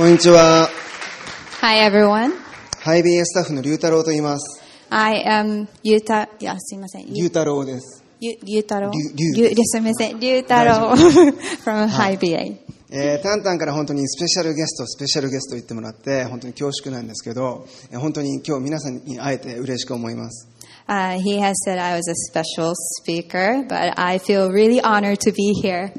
[0.00, 0.70] こんにちは。
[1.60, 2.32] Hi, everyone.
[2.78, 4.62] ハイビーエスタッフの龍太郎と言います。
[4.88, 6.26] I am Yuta.
[6.40, 7.12] いや、すいません。
[7.12, 8.02] 龍太郎です。
[8.18, 8.92] ゆ、ゆうたろう。
[8.92, 10.18] りゅうゆ、すみません。
[10.18, 10.96] りゅうたろう。
[10.96, 12.56] from High BA.
[12.90, 20.48] えー、タンタンから本当にスペシャルゲスト、スペシャルゲスト言ってもらって、本当に恐縮なんですけど、えー本当に今日皆さんに会えて嬉しく思います。
[20.88, 22.72] Uh, he has said I was a special
[23.02, 25.92] speaker, but I feel really honored to be here.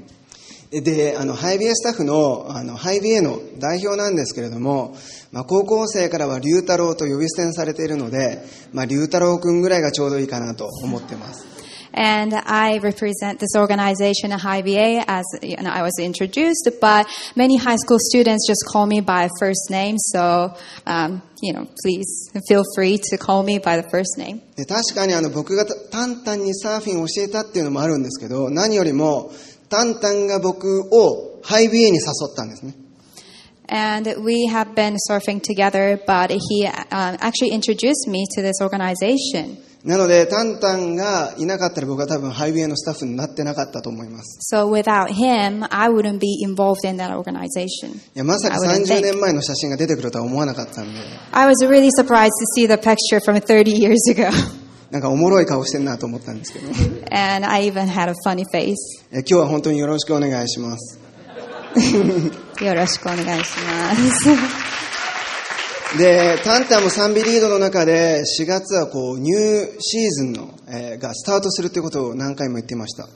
[0.72, 4.96] で、あの、ハイビエスタッフの、あの、ハイビエの代表なんですけれども、
[5.34, 8.40] まあ、高校生からは龍太郎と呼び捨てにされているので、
[8.72, 11.52] まあ、龍太郎くんぐらいがちょうどいいかなと思ってます。
[11.94, 17.58] And I represent this organization at High BA as you know, I was introduced, but many
[17.58, 19.98] high school students just call me by first name.
[19.98, 24.42] So, um, you know, please feel free to call me by the first name.
[24.56, 29.32] で確かにあの僕がタンタンにサーフィンを教えたっていうのもあるんですけど、何よりも
[29.72, 32.76] タンタンが僕をハイビエに誘ったんですね。
[33.74, 39.58] And we have been surfing together, but he um, actually introduced me to this organization.
[39.86, 44.54] なので、タンタンがいなかったら僕は多分ハイビエのスタッフになってなかったと思います。
[44.54, 47.96] So without him, I wouldn't be involved in that organization.
[47.96, 49.02] いや、まさか I wouldn't 30 think.
[49.02, 51.00] 年前の写真が出てくるとは思わなかったんで、
[51.32, 54.30] I was really surprised to see the picture from 30 years ago.
[54.92, 56.68] なんかおもろい顔してんなと思ったんですけど、
[57.12, 58.76] And I even had a funny face.
[59.12, 61.00] え今日は本当によろしくお願いします。
[62.62, 64.30] よろしくお願いします。
[65.98, 73.08] で、タンタンも賛美リードの中で4月はこうニューシーズンの、えーがスタートするということを何回も言っていました。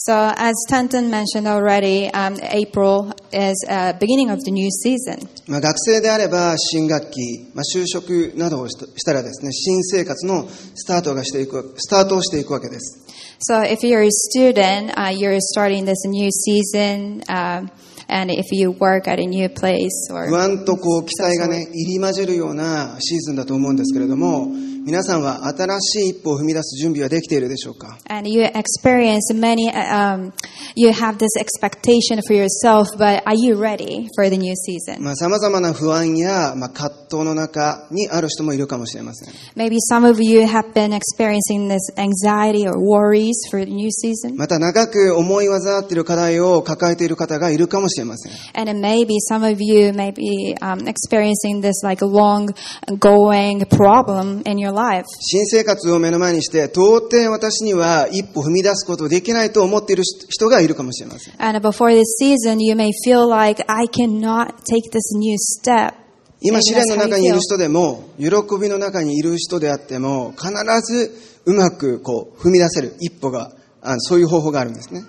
[0.00, 5.28] So as Tantan mentioned already, um, April is uh, beginning of the new season.
[5.48, 13.04] まあ、学生であれば新学期、まあ、就職などをしたらですね、新生活のスタートがしていく、スタートをしていくわけです。
[13.50, 17.68] So if you're a student, uh, you're starting this new season, um,
[18.08, 24.46] and if you work at a new place 不 or 安とこう期待がね、入り混じるようなシーズンだと思うんですけれども、
[24.88, 30.32] 皆さんは新しい一歩を踏み出す準備はできているでしょうか and you experience many, uh, um,
[30.74, 35.02] you have this expectation for yourself, but are you ready for the new season?
[35.02, 39.34] まあ、様々な不安や、まあ、葛藤の中にある人もいるかもしれません。
[39.56, 44.36] Maybe some of you have been experiencing this anxiety or worries for the new season.
[44.36, 48.32] また長く思い煩っている課題を抱えている方がいるかもしれません。
[48.54, 52.54] And maybe some of you may be um, experiencing this like long
[52.98, 54.77] going problem in your life.
[55.20, 61.34] 新生活を目の前にして、到底私には一歩踏み出すことできないと思っている人がいるかもしれません。
[61.42, 65.94] And before this season, you may feel like I cannot take this new step.
[66.40, 68.26] 今、試練の中にいる.人でも、喜
[68.60, 70.50] びの中にいる人であっても、必
[70.82, 71.12] ず
[71.46, 73.50] うまくこう踏み出せる一歩が、
[73.82, 75.02] あそういう方法があるんですね。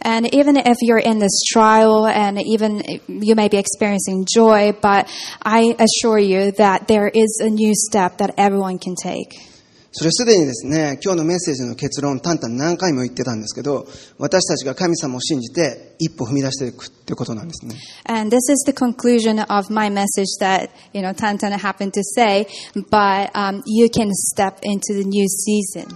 [0.00, 4.72] And even if you're in this trial and even if you may be experiencing joy,
[4.80, 5.08] but
[5.42, 9.30] I assure you that there is a new step that everyone can take.
[9.96, 13.86] それすでにですね、今日のメッセージの結論、タンタン何回も言ってたんですけど、
[14.18, 17.76] 私たちが神様を信じて一歩踏み出していくってことなんですね。
[18.06, 22.48] And this is the conclusion of my message that, you know, Tantana happened to say,
[22.90, 25.86] but um, you can step into the new season.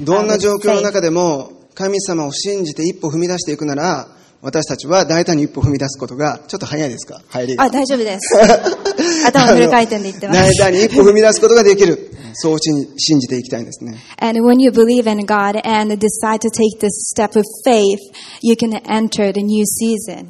[0.00, 0.82] どんな Uh, with 状況の faith.
[0.82, 4.07] 中でも、 神様を信じて一歩踏み出していくなら、
[4.41, 7.21] 私たちは大胆に一歩踏み出すことが、ちょっと早いですか？
[7.29, 7.63] 入りが。
[7.63, 8.37] あ、大丈夫です。
[9.25, 10.39] 頭フル回転で言ってます。
[10.41, 12.11] 大胆に一歩踏み出すことができる。
[12.33, 13.97] そう信じ信じていきたいんですね。
[14.17, 17.97] And when you believe in God and decide to take this step of faith,
[18.41, 20.27] you can enter the new season.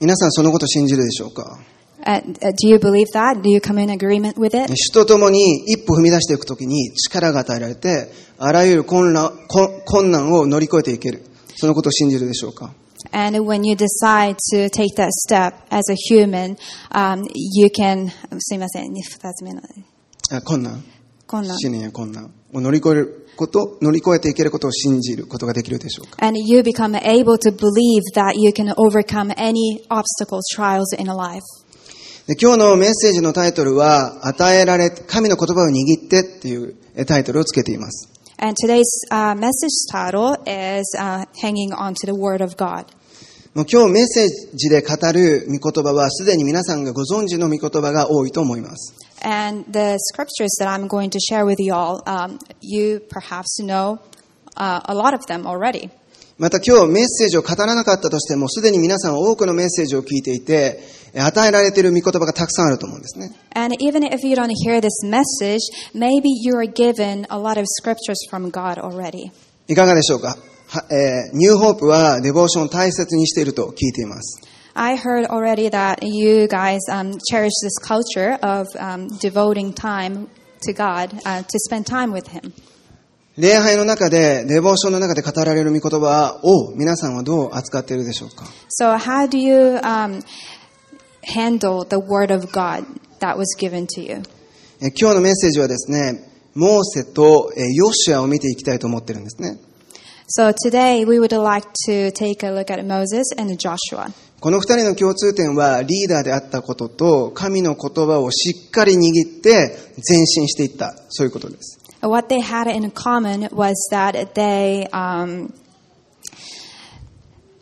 [0.00, 1.58] 皆さんそのこと信じるでしょうか？
[2.04, 3.42] Uh, uh, do you believe that?
[3.42, 4.72] Do you come in agreement with it?
[4.74, 11.24] 主と共に一歩踏み出していくときに力が与えられて、あらゆる困難困困難を乗り越えていける。
[11.56, 12.72] そのことを信じるでしょうか
[13.12, 16.56] And when you decide to take that step as a human,
[16.90, 19.60] um, you can, すいません、二つ目の、
[20.30, 20.84] あ困難
[21.26, 21.56] こんな。
[21.56, 31.40] 試練や困難を乗り越えること、乗り越えていけることを信じることができるでしょうか And you become able to believe that you can overcome any obstacles, trials in life.
[32.30, 38.08] で今日のメッセージのタイトルは、与えられ、神の言葉を握ってっていうえタイトルをつけています。
[38.38, 39.50] And today's uh, message
[39.90, 42.86] title is uh, Hanging On to the Word of God.
[43.54, 48.94] もう今日メッセージで語る御言葉は、すでに皆さんがご存知の御言葉が多いと思います。
[49.24, 53.98] And the scriptures that I'm going to share with you all, um, you perhaps know
[54.56, 55.90] uh, a lot of them already.
[56.40, 60.80] また今日メッセージを語らなかったとしても、すでに皆さんは多くのメッセージを聞いていて、
[61.14, 63.30] 与えられている御言葉がたくさんあると思うんですね。
[63.54, 65.60] And even if you don't hear this message,
[65.94, 69.30] maybe you are given a lot of scriptures from God already.
[69.68, 70.38] いかがでしょうか
[70.68, 74.40] は、えーニューホープはデボーションを大切にしていると聞いています。
[74.72, 80.28] I heard already that you guys um, cherish this culture of um, devoting time
[80.62, 82.54] to God, uh, to spend time with Him.
[83.40, 88.44] 礼拝の中で、デボーションの中で語られる御言葉を皆さんはどう扱っているでしょうか
[88.78, 90.22] ？So, how do you um,
[91.22, 92.84] handle the Word of God
[93.20, 94.22] that was given to you?
[94.82, 96.22] え今日のメッセージはですね、
[96.54, 99.58] モーセとえヨシアを見ていきたいと思ってるんですね。
[100.38, 104.12] So, today we would like to take a look at Moses and Joshua.
[104.40, 110.94] この二人の共通点はリーダーであったことと神の言葉をしっかり握って前進していった。
[111.08, 111.79] そういうことです。
[112.02, 115.52] What they had in common was that they, um,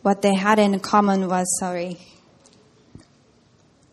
[0.03, 1.97] what they had in common was, sorry.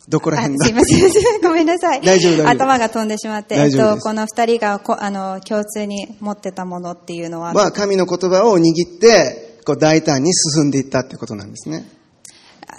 [0.08, 0.66] どこらあ辺だ？
[0.66, 1.42] すいません。
[1.42, 2.02] ごめんなさい。
[2.02, 11.90] 大丈夫頭が飛んでしまって、えっと、この二人がこあの共通に持ってたものっていうのは、は神の言葉を握ってこう大胆に進んでいったってことなんですね。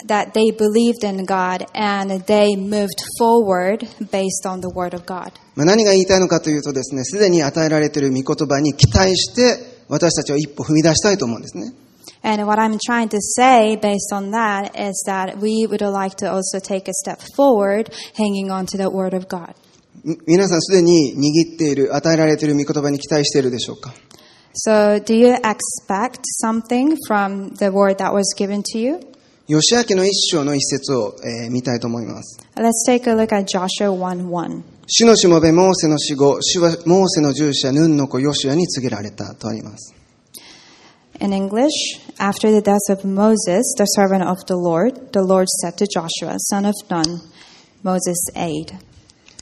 [0.07, 5.31] that they believed in God and they moved forward based on the Word of God.
[5.55, 11.73] まあ、何が言いたいのかというとですね、すでに与えられている御言葉に期待して私たちは一歩踏み出したいと思うんですね。
[12.23, 16.31] And what I'm trying to say based on that is that we would like to
[16.31, 19.55] also take a step forward hanging on to the Word of God.
[20.03, 23.93] み皆さんすでに握っている、与えられている御言葉に期待しているでしょうか
[24.53, 28.99] So, do you expect something from the Word that was given to you?
[29.48, 32.40] 吉明の一章の一節を、えー見たいと思います。
[32.56, 34.62] Let's take a look at Joshua 1 1.
[34.88, 39.94] 主のしもべモーセの死後、主はモーセの従者ヌンの子ヨシュアに告げられたとあります。
[41.20, 41.70] In English,
[42.18, 46.36] after the death of Moses, the servant of the Lord, the Lord said to Joshua,
[46.38, 47.04] son of Nun,
[47.84, 48.74] Moses' aid.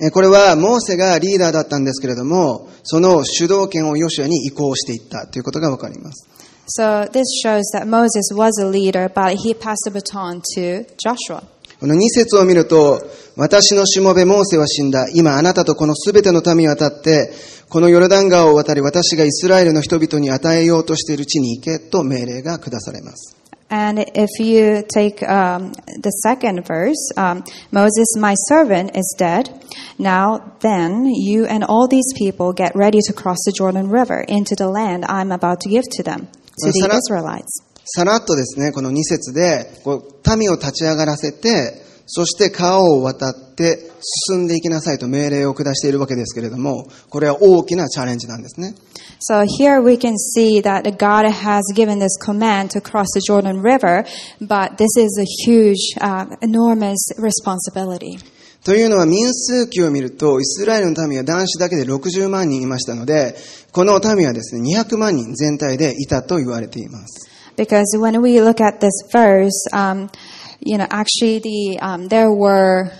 [0.03, 6.29] えーこれはモーセがリーダーだったんですけれども、その主導権をヨシュアに移行していったということがわかります。
[6.68, 11.44] So this shows that Moses was a leader, but he passed the baton to Joshua.
[11.80, 13.02] この2節を見ると、
[13.38, 15.08] 私のしもべモーセは死んだ。
[15.14, 17.32] 今あなたとこのすべての民を渡って、
[17.70, 23.40] このヨルダン川を渡り私がイスラエルの人々に与えようとしている地に行けと命令が下されます。
[23.70, 29.52] And if you take um, the second verse, um, Moses, my servant, is dead.
[30.00, 34.56] Now then, you and all these people get ready to cross the Jordan River into
[34.56, 36.28] the land I'm about to give to them,
[36.59, 37.63] To the Israelites.
[37.87, 43.91] さらっとですね、この2節で、こう民を立ち上がらせて、そして川を渡って
[44.29, 48.75] 進んでいきなさいと命令を下しているわけですけれども、これは大きなチャレンジなんですね。
[49.21, 54.05] So here we can see that God has given this command to cross the Jordan River,
[54.41, 58.19] but this is a huge, uh, enormous responsibility.
[58.65, 63.37] というのは民数記を見ると、イスラエルの民は男子だけで60万人いましたので、
[63.73, 67.29] この民はですね、200万人全体でいたと言われています。
[67.57, 70.09] Because when we look at this verse, um,
[70.61, 72.91] you know, actually the, um, there were,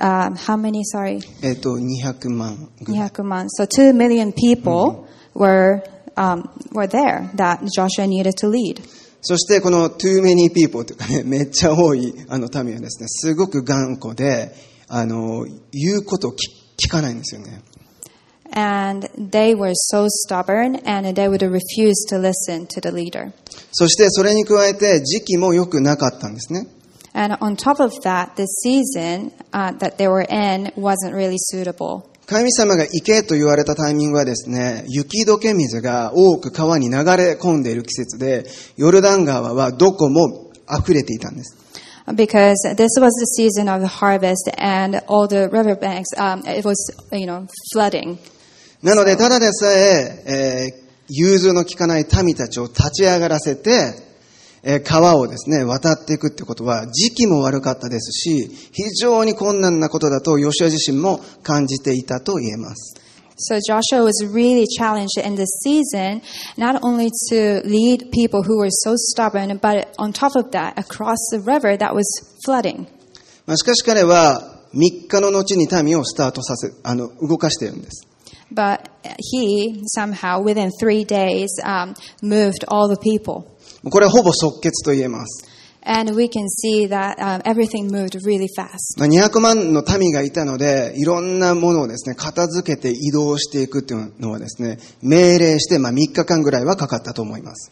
[0.00, 3.08] um, how many, sorry, えっ、と、200万ぐらい。
[3.08, 3.46] 200万.
[3.48, 5.84] So two million people were,
[6.16, 8.82] um, were there that Joshua needed to lead.
[9.26, 14.54] そしてこの too many people というかね、めっちゃ多いあの民はですね、すごく頑固で、
[14.86, 16.36] あの、言うことを聞
[16.76, 17.62] 聞かないんですよね。
[18.56, 23.32] And they were so stubborn and they would refuse to listen to the leader.
[23.72, 26.66] そしてそれに加えて時期も良くなかったんですね。
[27.14, 32.02] And on top of that, the season uh, that they were in wasn't really suitable.
[32.26, 41.56] 神様が行けと言われたタイミングはですね、雪解け水が多く川に流れ込んでいる季節で、ヨルダン川はどこも溢れていたんです。
[42.06, 46.74] Because this was the season of the harvest and all the riverbanks, um, it was,
[47.12, 48.18] you know, flooding.
[48.82, 53.94] なので、ただでさええー融通の利かない民たちを立ち上がらせて、
[54.66, 62.96] えー川をですね、渡っていくってことは、時期も悪かったですし、非常に困難なことだと、ヨシュア自身も感じていたと言えます。
[63.36, 66.22] So Joshua was really challenged in this season,
[66.56, 71.18] not only to lead people who were so stubborn, but on top of that, across
[71.32, 72.04] the river that was
[72.46, 72.86] flooding.
[73.46, 78.06] まあ、しかし彼は、3日の後に民をスタートさせ、あの、動かしているんです。
[78.52, 78.88] But
[79.32, 83.53] he somehow, within three days, um, moved all the people.
[83.90, 85.54] これはほぼ即決と言えます。
[85.86, 88.98] And we can see that um, everything moved really fast.
[88.98, 97.70] まあ、200万の民がいたので、いろんなものをですね、片付けて移動していくっていうのはですね、命令して、まあ、3日間ぐらいはかかったと思います。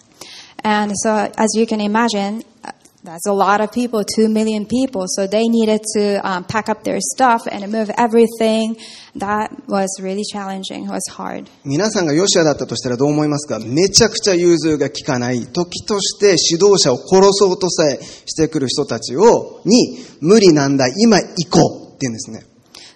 [0.62, 5.06] And so, as you can imagine, uh, That's a lot of people, two million people.
[5.08, 8.75] So they needed to um, pack up their stuff and move everything.
[9.15, 10.86] That was really challenging.
[10.86, 11.48] It was hard.
[11.63, 22.44] 皆さんがヨシアだったとしたらどう思いますかめちゃくちゃ融通が利かない、時として指導者を殺そうとさえしてくる人たちを、に、無理なんだ、今行こうって言うんですね。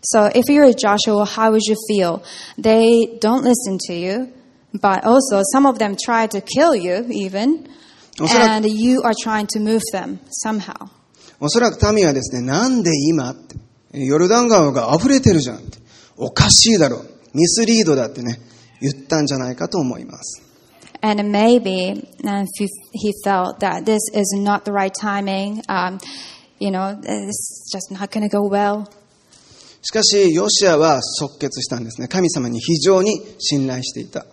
[0.04, 2.22] So if you're Joshua, how would you feel?
[2.60, 4.34] They don't listen to you,
[4.74, 7.85] but also some of them try to kill you even, おそらく
[8.21, 10.89] And you are trying to move them somehow.
[11.39, 13.57] おそらく民はですね、なんで今って、
[13.93, 15.79] ヨルダン川が溢れてるじゃんって、
[16.17, 17.05] おかしいだろ、
[17.35, 18.41] ミスリードだってね、
[18.81, 20.43] 言ったんじゃないかと思います。
[21.03, 22.45] And maybe uh,
[22.95, 25.99] he, felt that this is not the right timing, um,
[26.59, 28.87] you know, it's just not going to go well.
[29.83, 32.09] しかし、ヨシアは即決したんですね。
[32.09, 34.27] 神様に非常に信頼していた。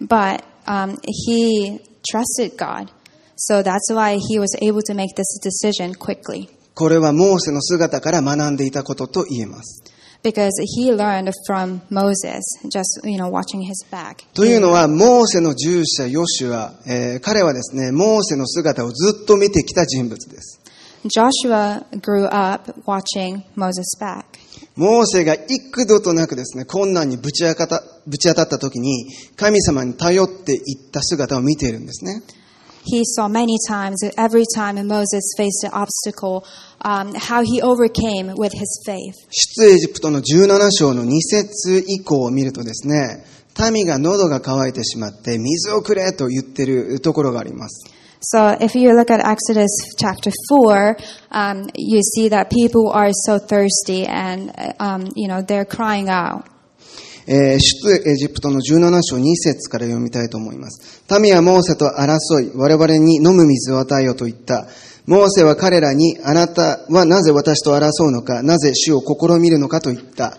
[0.00, 2.88] But um, he trusted God.
[3.36, 6.48] So that's why he was able to make this decision quickly.
[6.74, 9.82] これはモーセの姿から学んでいたことと言えます。
[10.22, 10.30] と
[14.44, 16.72] いうのは、モーセの従者、ヨシュア、
[17.20, 20.60] 彼はですね、モーセの姿をずっと見てきた人物です。
[21.04, 32.22] モーセが幾度となくですね、困難にぶち当た,ぶち当たった時に、神様に頼っていった姿を見ているんですね。
[32.85, 36.43] He saw many times, every time Moses faced an obstacle,
[36.81, 39.13] um, how he overcame with his faith.
[39.29, 43.23] 出エジプトの17章の2節以降を見るとですね、
[43.71, 47.85] 民が喉が渇いてしまって、水をくれと言ってるところがあります。
[48.23, 50.95] So if you look at Exodus chapter 4,
[51.31, 56.45] um, you see that people are so thirsty and, um, you know, they're crying out.
[57.28, 61.02] えー出エジプトの17章2節から読みたいと思います。
[61.20, 64.68] 民はモーセと争い、我々に飲む水を与えよと言った。
[65.06, 70.38] モーセは彼らに、あなたはなぜ私と争うのか、なぜ主を試みるのかと言った。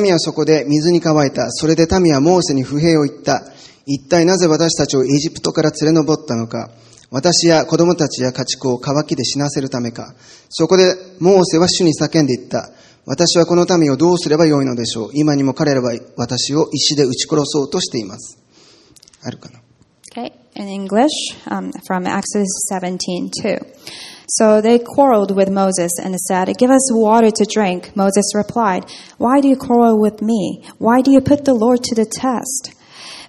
[0.00, 1.50] 民はそこで水に乾いた。
[1.50, 3.42] それで民はモーセに不平を言った。
[3.86, 6.70] 一体なぜ私たちをエジプトから連れ上ったのか。
[7.10, 10.14] 私や子供たちや家畜を乾きで死なせるためか。
[10.48, 12.70] そこでモーセは主に叫んで言った。
[13.06, 15.10] 私はこの民をどうすればよいのでしょう。
[15.14, 18.38] 今にも彼らは私を石で撃ち殺そうとしています。
[19.22, 19.60] あるかな
[20.12, 21.10] Okay, in English,
[21.46, 23.58] um, from Exodus 17, 2.
[24.28, 27.94] So they quarreled with Moses and said, Give us water to drink.
[27.94, 28.84] Moses replied,
[29.18, 30.64] Why do you quarrel with me?
[30.78, 32.75] Why do you put the Lord to the test?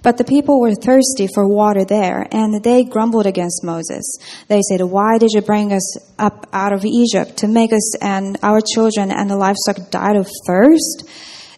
[0.07, 4.03] But the people were thirsty for water there, and they grumbled against Moses.
[4.49, 8.37] They said, Why did you bring us up out of Egypt to make us and
[8.43, 11.09] our children and the livestock die of thirst?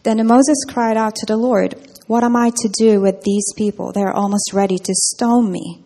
[0.03, 1.75] Then Moses cried out to the Lord,
[2.07, 3.93] What am I to do with these people?
[3.93, 5.81] They are almost ready to stone me.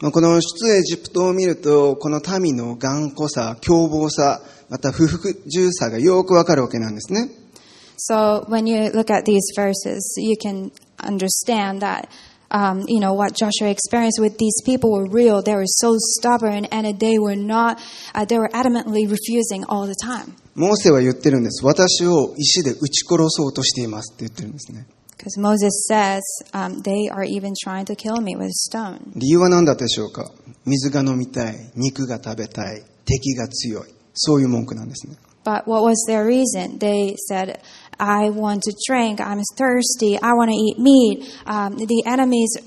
[0.00, 7.30] まあこの出エジプトを見ると、この民の頑固さ、凶暴さ、また不服従さがよくわかるわけなんですね。
[7.96, 10.70] So when you look at these verses, you can
[11.02, 12.08] understand that,
[12.50, 15.42] um, you know, what Joshua experienced with these people were real.
[15.42, 17.80] They were so stubborn and they were not,
[18.14, 20.34] uh, they were adamantly refusing all the time.
[20.54, 21.64] モーセは言ってるんです。
[21.64, 24.86] 私を石で撃ち殺そうとしていますって言ってるんですね。
[25.16, 26.20] Because Moses says
[26.52, 28.98] um, they are even trying to kill me with a stone.
[29.14, 30.30] 理由は何だったでしょうか
[30.64, 33.94] 水が飲みたい、肉が食べたい、敵が強い。
[34.14, 35.16] そういう文句なんですね。
[35.43, 36.79] But what was their reason?
[36.79, 37.61] They said,
[37.99, 41.23] I want to drink, I'm thirsty, I want to eat meat.
[41.45, 42.57] Um, the enemies,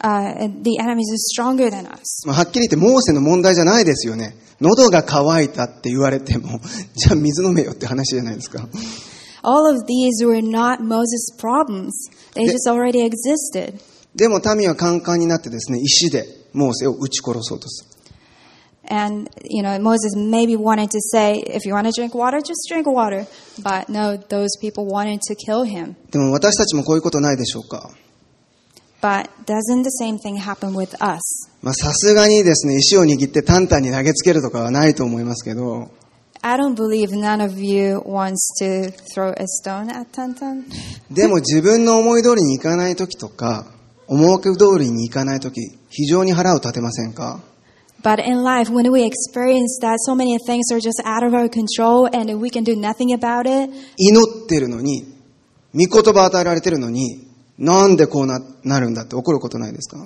[0.00, 2.26] uh, the enemies are stronger than us.
[2.26, 4.36] まあはっきり言ってモーセの問題じゃないですよね。
[4.60, 6.60] 喉が渇いたって言われても、
[6.94, 8.68] じゃあ水飲めよって話じゃないですか。
[9.42, 11.92] All of these were not Moses' problems.
[12.34, 13.80] They just already existed.
[14.14, 17.93] でも民はカンカンになってですね、石でモーセを撃ち殺そうとする。
[18.86, 22.86] And, you know, Moses maybe wanted to say, if you want to drink water, just drink
[22.86, 23.26] water.
[23.62, 25.96] But no, those people wanted to kill him.
[26.10, 27.90] でも私たちもこういうことないでしょうか
[29.00, 31.50] But doesn't the same thing happen with us?
[31.62, 35.90] まあさすがにですね、石を握ってタンタンに投げつけるとかはないと思いますけど、
[36.42, 40.64] I don't believe none of you wants to throw a stone at Tantan.
[41.10, 43.66] でも自分の思い通りにいかない時とか、
[44.08, 47.40] 思惑通りにいかない時、非常に腹を立てませんか
[48.04, 51.48] But in life, when we experience that so many things are just out of our
[51.48, 55.04] control and we can do nothing about it, 祈ってるのに、
[55.72, 57.26] 御言葉与えられてるのに、
[57.58, 59.96] なんでこうななるんだって怒ることないですか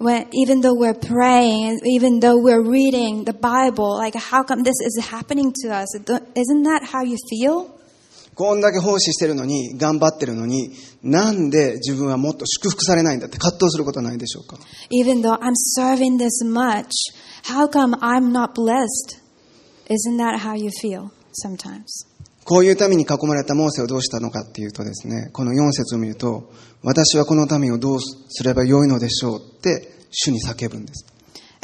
[0.00, 4.80] when even though we're praying, even though we're reading the Bible, like how come this
[4.80, 5.94] is happening to us?
[5.96, 7.78] Isn't that how you feel?
[8.34, 10.70] こんだけ奉仕してるのに、頑張ってるのに、
[11.02, 14.58] なんで自分はもっと祝福されないんだって葛藤することはないでしょうか
[14.92, 16.86] Even though I'm serving this much,
[17.48, 19.20] how come I'm not blessed?
[19.88, 22.06] Isn't that how you feel sometimes?
[22.44, 26.50] こういう民に囲まれたモーセをどうしたのかっていうとですね、この4節を見ると、
[26.82, 31.06] 私はこの民をどうすればよいのでしょうって主に叫ぶんです。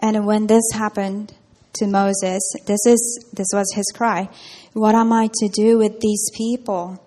[0.02, 1.32] And when this happened
[1.80, 4.28] to Moses, this is this was his cry.
[4.74, 6.98] What am I to do with these people?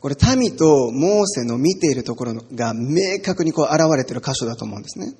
[0.00, 5.14] これ民とモーセの見ているところが明確にこう現れている箇所だと思うんですね。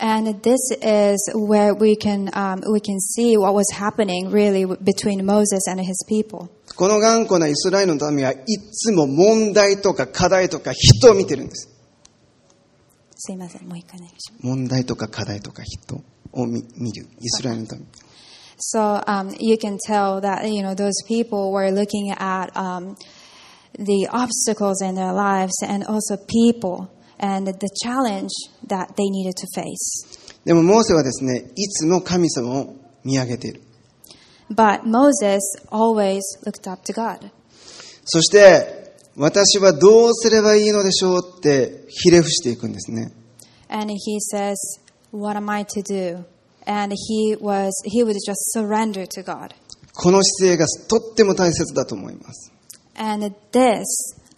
[0.00, 5.24] And this is where we can um, we can see what was happening really between
[5.24, 6.50] Moses and his people.
[6.76, 11.70] この頑固なイスラエルの民はいつも問題とか課題とか人を見てるんです。
[13.14, 14.46] すいません、もう一回お願いします。
[14.46, 16.02] 問題とか課題とか人
[16.32, 17.06] を見見る。
[17.18, 17.86] イスラエルの民。
[18.58, 22.96] So um, you can tell that you know those people were looking at um,
[23.78, 26.88] the obstacles in their lives and also people
[27.20, 28.30] and the challenge
[28.66, 30.06] that they needed to face.
[30.44, 33.62] でもモーセはですね、いつも神様を見上げている。
[34.50, 35.40] But Moses
[35.70, 37.30] always looked up to God.
[38.04, 43.12] そして、私はどうすればいいのでしょうってひれ伏していくんですね。
[43.68, 44.54] And he says,
[45.10, 46.24] What am I to do?
[46.66, 49.54] And he was he would just surrender to God.
[49.94, 52.52] この姿勢がとっても大切だと思います。
[52.94, 53.84] And this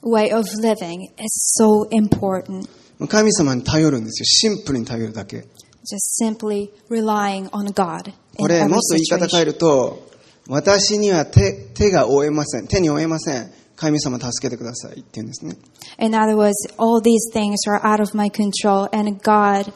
[0.03, 2.67] way of living is so important.
[3.07, 4.25] 神様に頼るんですよ。
[4.25, 5.45] シンプルに頼るだけ。
[5.85, 10.09] Just simply relying on God これ、もっと言い方変え.ると、
[10.47, 12.67] 私には手手が負えません。
[12.67, 13.51] 手に負えません。
[13.75, 15.55] 神様助けてくださいって言うんですね。
[15.97, 19.71] In other words, all these things are out of my control, and God,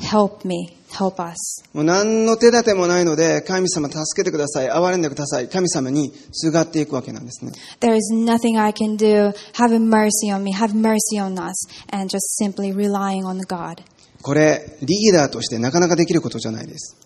[0.00, 1.64] help me, help us.
[1.72, 4.68] もう何の手立てもないので、神様助けてください。
[4.68, 5.48] 憐れんでください。
[5.48, 7.52] 神様にすがっていくわけなんですね。
[7.80, 9.32] There is nothing I can do.
[9.54, 13.82] Have mercy on me, have mercy on us, and just simply relying on God.
[14.22, 16.96] これ、リーダーとしてなかなかできることじゃないです。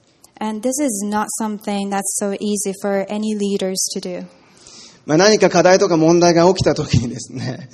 [0.40, 4.24] And this is not something that's so easy for any leaders to do.
[5.04, 7.70] まあ、何か課題とか問題が起きた時にですね、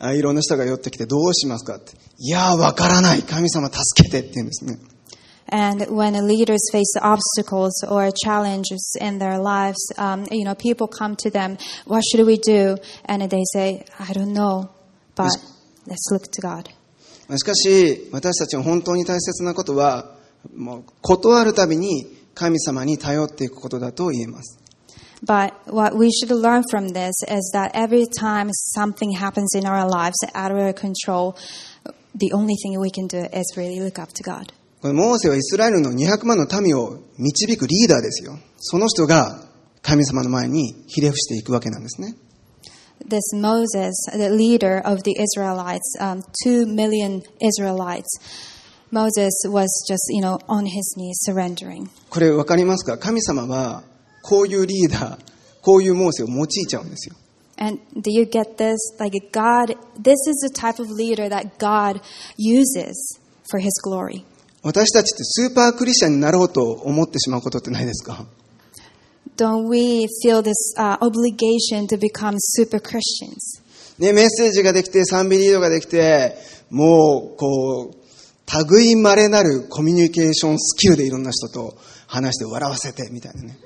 [0.00, 1.92] あいろんな人が寄ってきてどうしますかって。
[2.18, 3.22] いやー、わからない。
[3.22, 4.78] 神様助けてって言うんですね。
[5.52, 11.30] And when leaders face obstacles or challenges in their lives, um, you know, people come to
[11.30, 12.76] them, what should we do?
[13.06, 14.70] And they say, I don't know,
[15.16, 15.30] but
[15.86, 16.70] let's look to God.
[17.28, 20.16] まあしかし、私たちの本当に大切なことは、
[20.56, 24.59] もう、断るたびに神様に頼っていくことだと言えます。
[25.25, 30.17] But what we should learn from this is that every time something happens in our lives
[30.35, 31.35] out of our control,
[32.13, 34.53] the only thing we can do is really look up to God.
[34.81, 38.37] これ、モーセはイスラエルの200万の民を導くリーダーですよ。
[38.59, 39.47] その人が
[39.81, 42.15] 神様の前にひれ伏していくわけなんですね。
[43.07, 48.05] This Moses, the leader of the Israelites, um, two million Israelites,
[48.91, 51.89] Moses was just, you know, on his knees surrendering.
[52.09, 53.83] これ分かりますか神様は
[54.22, 55.18] こういうリーダー、
[55.62, 57.16] こういうモーセを用いちゃうんですよ。
[57.58, 58.76] And do you get this?
[58.98, 62.00] Like God, this is the type of leader that God
[62.38, 64.24] uses for his glory.
[64.62, 68.26] 私たちってスーパークリスチャンになろうと思ってしまうことってないですか
[69.36, 73.62] ？Don't we feel this uh, obligation to become super Christians?
[73.98, 76.34] ね、メッセージができて、賛美リードができて、
[76.70, 83.58] もう、こう、類稀なるコミュニケーションスキルでいろんな人と話して笑わせて、みたいなね。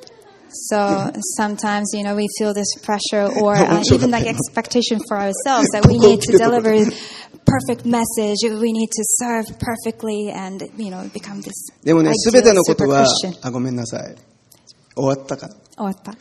[0.54, 5.68] So sometimes, you know, we feel this pressure or uh, even like expectation for ourselves
[5.72, 6.72] that we need to deliver
[7.44, 13.06] perfect message, we need to serve perfectly and, you know, become this でもね、すべてのことは
[13.42, 14.16] あ、ごめんなさい。
[14.96, 15.54] 終わったから。
[15.76, 16.14] 終わった。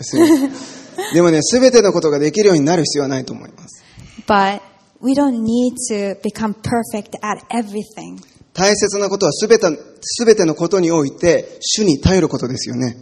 [1.14, 3.84] でもね、すべてのことができるようになる必要はないと思います。
[4.28, 4.62] But
[5.02, 8.20] we don't need to become perfect at everything.
[8.54, 9.68] 大切なことはすべて、
[10.02, 12.98] すべてのことにおいて、主に頼ることですよね。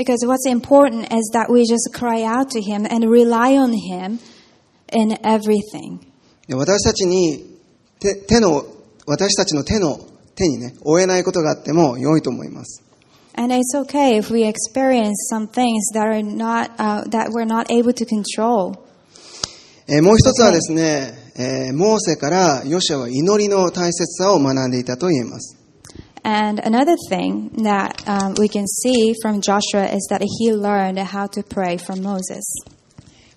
[0.00, 4.18] Because what's important is that we just cry out to Him and rely on Him
[4.90, 6.00] in everything.
[6.48, 7.58] で私たちに
[7.98, 8.64] 手、手の、
[9.06, 10.00] 私たちの手の、
[10.34, 12.82] 手にね、負えないことがあっても良いと思います。
[13.34, 17.92] And it's okay if we experience some things that are not uh, that we're not able
[17.92, 18.78] to control.
[19.86, 25.59] えーもう一つはですね、えーモーセからヨシアは祈りの大切さを学んでいたと言えます。
[26.23, 31.43] And another thing that um, we can see from Joshua is that he learned how to
[31.43, 32.43] pray from Moses.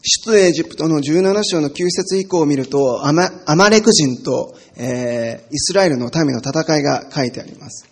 [0.01, 7.87] 出エジプトの17章の9節以降を見ると、アマアマレク人と、えーイスラエルの民の戦いが書いてあります。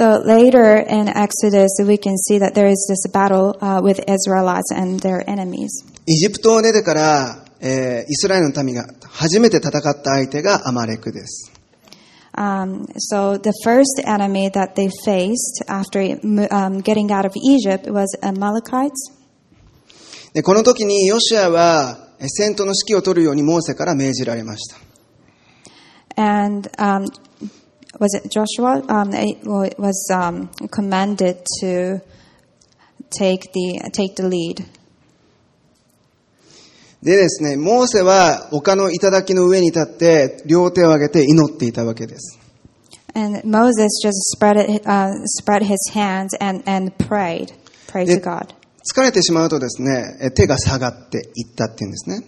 [0.00, 4.72] So later in Exodus, we can see that there is this battle uh, with Israelites
[4.74, 5.68] and their enemies.
[6.08, 11.51] エジプトを出てから、 えーイスラエルの民が初めて戦った相手がアマレクです。
[12.36, 16.00] Um, so the first enemy that they faced after
[16.52, 19.12] um, getting out of Egypt was Amalekites.
[20.34, 24.76] で、この時にヨシアはえー戦闘の指揮を取るようにモーセから命じられました。
[26.16, 27.06] And um,
[27.98, 28.82] was it Joshua?
[28.88, 32.00] Um, it wa- was um, commanded to
[33.10, 34.64] take the take the lead.
[37.03, 42.39] でですね、モーセは丘の頂の上に立って両手を上げて祈っていたわけです。
[43.13, 45.09] And Moses just spread it, uh,
[45.41, 47.53] spread his hands and, and prayed,
[47.87, 48.55] prayed to God.
[48.89, 52.25] 疲れてしまうとですね、え手が下がっていったっていうんですね。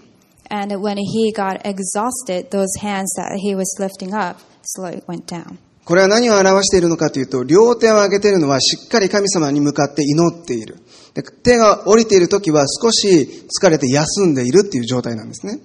[0.49, 5.57] And when he got exhausted, those hands that he was lifting up slowly went down.
[5.85, 10.79] これは何を表しているのかというと、両手を上げているのはしっかり神様に向かって祈っている。
[11.15, 15.59] で手が降りている時は少し疲れて休んでいるっていう状態なんですね。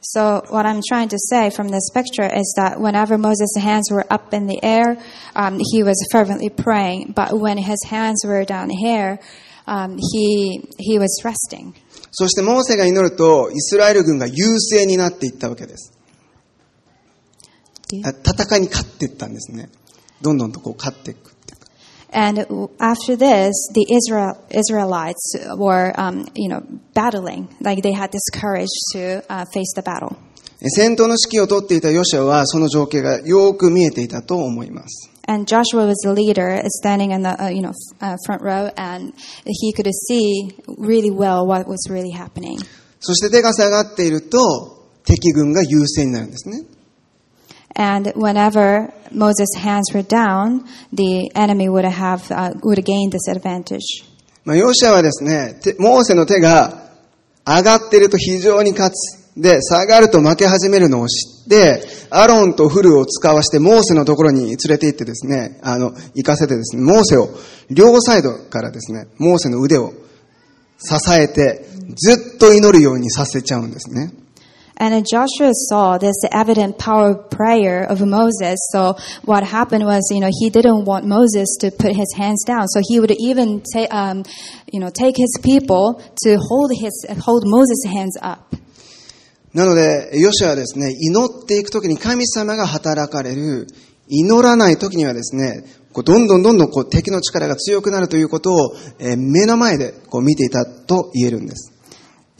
[0.00, 4.06] So what I'm trying to say from this picture is that whenever Moses' hands were
[4.08, 4.96] up in the air,
[5.34, 7.12] um, he was fervently praying.
[7.12, 9.18] But when his hands were down here,
[9.66, 11.74] um, he he was resting.
[12.12, 15.92] そしてモーセが祈ると、イスラエル軍が優勢になっていったわけです。
[18.04, 19.68] あ戦いに勝っていったんですね。
[20.22, 21.35] どんどんとこう勝っていく。
[22.13, 22.39] And
[22.79, 26.61] after this, the Israel, Israelites were, um, you know,
[26.93, 27.47] battling.
[27.61, 30.17] Like they had this courage to uh, face the battle.
[30.63, 35.09] 戦闘の指揮を取っていたヨシアは、その情景がよく見えていたと思います。
[35.27, 38.69] And Joshua was the leader, standing in the uh, you know f- uh, front row,
[38.75, 39.13] and
[39.45, 42.59] he could see really well what was really happening.
[42.99, 46.63] そして手が下がっていると、敵軍が優勢になるんですね。
[47.78, 54.02] And whenever Moses' hands were down, the enemy would have uh, would gain this advantage.
[54.44, 56.90] まあ、ヨシアはですね、モーセの手が
[57.44, 59.26] 上がっていると非常に勝つ。
[59.36, 67.28] で、下がると負け始めるのを知って、アロンとフルを使わしてモーセのところに連れて行ってですね、あの、行かせてですね、モーセを
[67.68, 69.92] 両サイドからですね、モーセの腕を
[70.78, 74.12] 支えて、ずっと祈るようにさせちゃうんですね。
[74.77, 78.57] And uh, Joshua saw this evident power of prayer of Moses.
[78.71, 82.67] So what happened was, you know, he didn't want Moses to put his hands down.
[82.67, 84.23] So he would even take, um,
[84.71, 88.57] you know, take his people to hold his hold Moses' hands up.
[89.53, 93.67] なので、ヨシアはですね、祈っていくときに神様が働かれる、
[94.07, 101.73] 祈らないときにはですね、こうどんどんどんどんこう敵の力が強くなるということを、えー目の前でこう見ていたと言えるんです。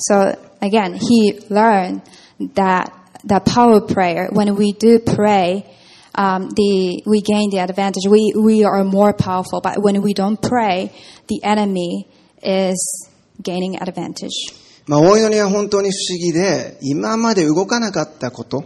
[0.10, 2.02] So again, he learned
[2.55, 2.93] that
[3.25, 4.29] the power prayer.
[4.31, 5.65] When we do pray,
[6.15, 8.07] um, the we gain the advantage.
[8.09, 9.61] We we are more powerful.
[9.61, 10.93] But when we don't pray,
[11.29, 12.09] the enemy
[12.43, 13.09] is
[13.43, 14.33] gaining advantage.
[14.89, 18.63] まあ、お祈りは本当に不思議で、今まで動かなかったこと、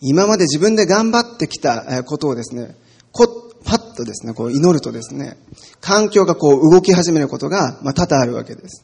[0.00, 2.74] 今まで自分で頑張ってきたことをですね、
[3.12, 5.36] こパッとですね、こう祈るとですね、
[5.80, 8.82] 環境がこう動き始めることが、まあ、多々あるわけです。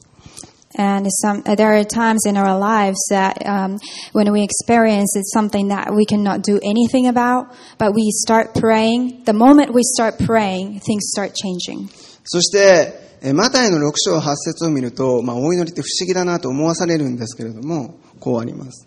[0.76, 3.78] And some, uh, there are times in our lives that um,
[4.12, 9.22] when we experience it's something that we cannot do anything about, but we start praying.
[9.24, 11.88] The moment we start praying, things start changing.
[12.24, 18.86] そして、えーマタイの6章8節を見ると、まあ、お祈りって不思議だなと思わされるんですけれども、こうあります。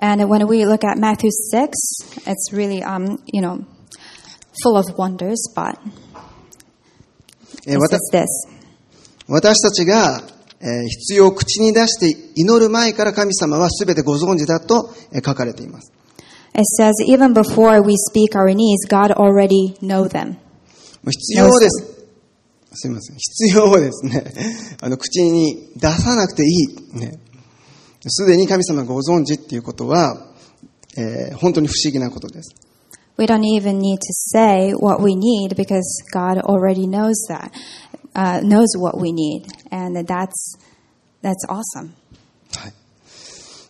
[0.00, 1.70] And when we look at Matthew 6,
[2.26, 3.64] it's really, um, you know,
[4.62, 5.76] full of wonders, but
[7.66, 8.26] えー it わた says this.
[9.26, 10.22] 私たちが、
[10.87, 14.93] 必要口に出して祈る前から神様はすべてご存知だと
[15.25, 15.91] 書かれています。
[21.11, 21.93] 必要です。
[22.75, 23.17] すみません。
[23.17, 24.23] 必要をですね、
[24.81, 26.67] あの、口に出さなくていい。
[28.07, 30.27] す、でに神様ご存知っていうことは、
[30.97, 32.55] え、本当に不思議なことです。
[33.17, 37.51] We don't even need to say what we need because God already knows that.
[38.15, 39.45] Uh, knows what we need.
[39.71, 40.57] And that's,
[41.21, 41.93] that's awesome.
[42.55, 42.73] はい。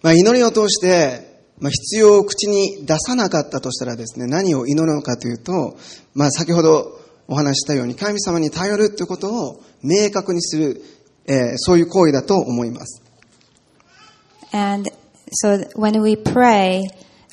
[0.01, 5.77] まあ、祈りを通して、まあ、必要を口に出さなかったとしたらですね、何を祈るのかというと、
[6.13, 10.81] まあ、先ほどお話ししたように、神様に頼るということを明確にする、
[11.25, 13.01] えーそういう行為だと思います。
[14.51, 14.89] And
[15.41, 16.81] so when we pray,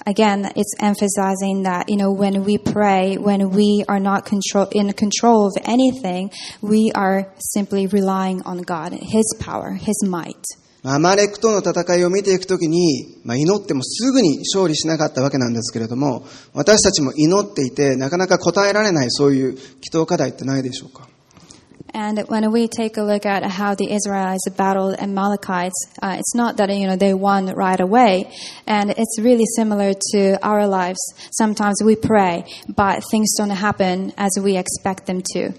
[0.06, 4.92] again, it's emphasizing that, you know, when we pray, when we are not control, in
[4.92, 10.44] control of anything, we are simply relying on God, His power, His might.
[10.82, 21.09] あアマレクとの戦いを見ていくときに、まあ、祈ってもすぐに勝利しなかったわけなんですけれども、私たちも祈っていて、なかなか答えられないそういう祈祷課題ってないでしょうか
[21.93, 26.57] And when we take a look at how the Israelites battled Amalekites, uh, it's not
[26.57, 28.29] that you know they won right away,
[28.67, 30.99] and it's really similar to our lives.
[31.31, 35.53] Sometimes we pray, but things don't happen as we expect them to.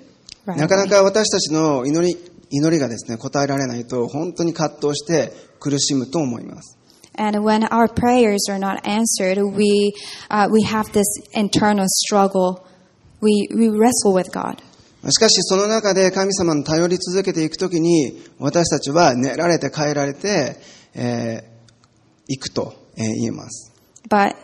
[0.44, 0.90] Right なかな away.
[0.90, 2.18] か私たちの祈り、
[2.50, 6.76] 祈りがですね、答えられないと、本当に葛藤して苦しむと思います。
[7.18, 9.94] And when our prayers are not answered, we
[10.28, 12.66] uh, we have this internal struggle.
[13.22, 14.61] We we wrestle with God.
[15.09, 20.57] しかし、その中で神様に頼り続けていくときに、私たちは練られて変えられて、
[20.93, 23.71] えー、いくと、えー言えます。
[24.07, 24.35] But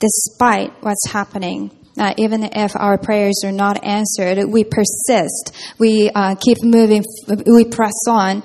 [0.00, 5.52] despite what's happening, uh, even if our prayers are not answered, we persist.
[5.78, 7.04] We uh, keep moving.
[7.46, 8.42] We press on,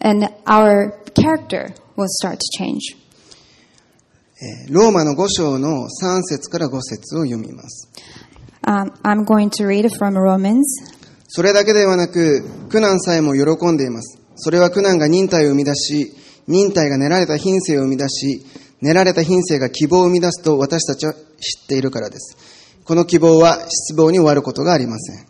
[0.00, 2.96] and our character will start to change.
[4.40, 7.88] えーローマの5章の3節から5節を読みます。
[8.66, 10.64] Um, I'm going to read from Romans.
[11.28, 14.18] それだけではなく、苦難さえも喜んでいます。
[14.36, 16.14] それは苦難が忍耐を生み出し、
[16.46, 18.44] 忍耐が練られた品性を生み出し、
[18.80, 22.36] 練られた品性が希望を生み出すと私たちは知っているからです。
[22.84, 25.26] この希望は失望に終わることがありません。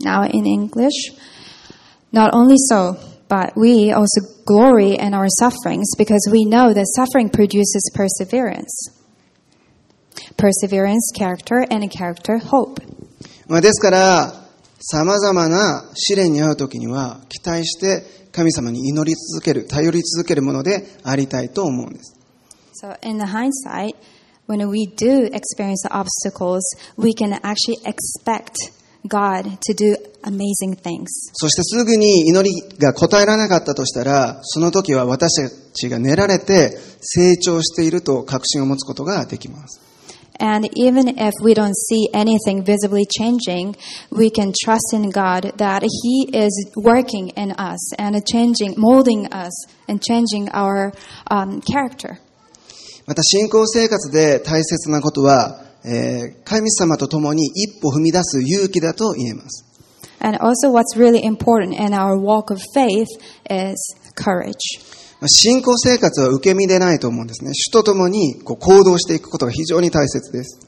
[0.00, 1.12] Now in English,
[2.12, 2.96] not only so,
[3.28, 9.03] but we also glory in our sufferings because we know that suffering produces perseverance.
[10.36, 12.82] Perseverance, character, and character, hope.
[13.46, 14.44] まあ、ですから、
[14.80, 22.16] 様々な試練に遭うときには、期待して神様に祈り続ける、頼り続けるものでありたいと思うんです。
[22.82, 23.94] So, in the hindsight,
[24.48, 26.60] when we do experience the obstacles,
[26.98, 28.56] we can actually expect
[29.06, 31.06] God to do amazing things.
[31.34, 39.83] そしてすぐに祈りが答えられなかったとしたら、その時は私たちが練られて成長していると確信を持つことができます。
[40.39, 43.75] And even if we don't see anything visibly changing,
[44.09, 49.51] we can trust in God that He is working in us and changing, molding us
[49.89, 50.93] and changing our
[51.29, 52.19] um, character.
[53.05, 59.65] また信仰生活で大切なことは、えー神様と共に一歩踏み出す勇気だと言えます。
[60.21, 63.07] And also, what's really important in our walk of faith
[63.49, 63.75] is
[64.15, 64.55] courage.
[65.28, 67.52] 信仰生活は受け身でないと思うんですね。
[67.54, 70.60] 主と共にこう行動していくことが非常に大切です。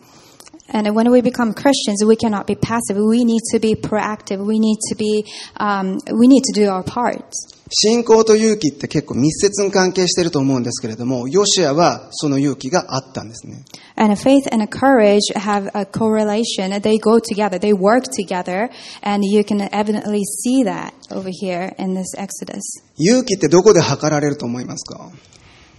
[0.72, 2.96] And when we become Christians, we cannot be passive.
[2.96, 4.44] We need to be proactive.
[4.44, 5.24] We need to be,
[5.58, 7.55] um, we need to do our parts.
[7.70, 13.64] 信仰と勇気って結構密接に関係していると思うんですけれども、ヨシアはその勇気があったんですね。
[13.96, 16.70] And faith and courage have a correlation.
[16.80, 17.58] They go together.
[17.58, 18.70] They work together.
[19.02, 22.60] And you can evidently see that over here in this Exodus.
[22.98, 25.10] 勇気ってどこで測られると思いますか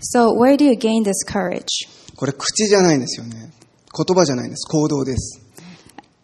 [0.01, 1.63] So where do you gain this courage?
[2.17, 3.51] これ口じゃないんですよね。
[3.95, 4.67] 言葉じゃないんです。
[4.67, 5.41] 行動です。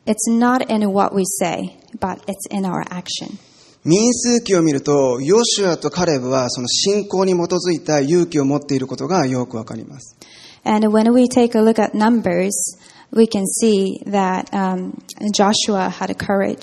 [0.06, 3.38] It's not in what we say, but it's in our action.
[3.86, 10.18] 民数記を見ると、ヨシュアとカレブはその信仰に基づいた勇気を持っていることがよくわかります。
[10.64, 12.52] And when we take a look at Numbers,
[13.12, 14.94] we can see that um,
[15.34, 16.62] Joshua had a courage.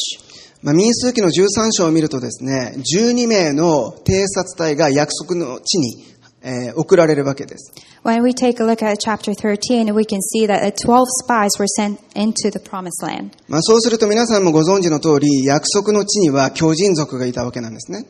[0.63, 6.05] まあ、民数記の13章を見るとですね、12名の偵察隊が約束の地に、
[6.43, 7.73] えー送られるわけです。
[8.05, 11.67] When we take a look at chapter 13, we can see that uh, 12 spies were
[11.67, 13.33] sent into the promised land.
[13.49, 18.07] まあ、そうすると皆さんもご存知の通り、約束の地には巨人族がいたわけなんですね。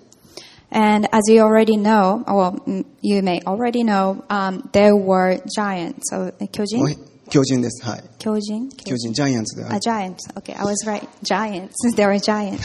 [0.73, 6.13] And as you already know, well, mm, you may already know, um, there were giants.
[6.13, 6.97] So, uh, もう Kyojin?
[7.29, 7.85] 巨人です。
[7.85, 8.05] はい。
[8.19, 8.69] Kyojin?
[8.85, 9.79] 巨人、ジャイアンツでは A。
[9.81, 10.17] giant.
[10.37, 11.07] Okay, I was right.
[11.25, 11.75] Giants.
[11.97, 12.63] There were giants.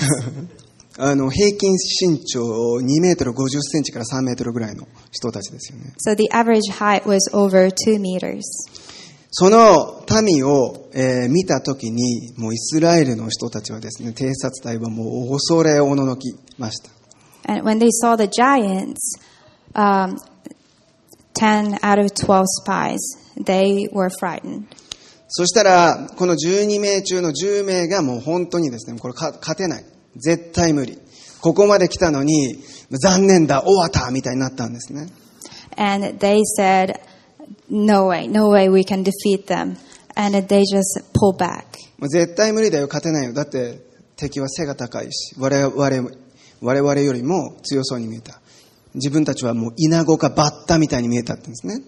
[0.97, 5.93] あの、平均身長2メートル50センチから3メートルぐらいの人たちですよね。
[5.97, 8.41] so the average height was over two meters.
[9.31, 16.89] その民を、えー見たときに、もうイスラエルの人たちはですね、偵察隊はもう恐れおののきました。
[17.47, 18.95] And when they saw the giants,
[19.73, 20.15] um,
[21.34, 22.97] 10 out of 12 spies,
[23.43, 24.63] they were frightened.
[25.27, 29.94] そしたら、この12名中の10名がもう本当にですね、これか勝てない。
[30.15, 30.99] 絶対無理。
[31.41, 35.10] ここまで来たのに、残念だ、終わったみたいになったんですね。
[35.78, 36.99] And they said,
[37.69, 39.78] no way, no way we can defeat them.
[40.15, 41.65] And they just pulled back.
[41.97, 43.34] もう絶対無理だよ、勝てないよ。
[43.34, 43.80] だって
[44.15, 46.10] 敵は背が高いし、我々、
[46.62, 48.41] 我々よりも強そうに見えた。
[48.93, 51.82] 自分たちはもうイナゴかバッタみたいに見えたってんですね。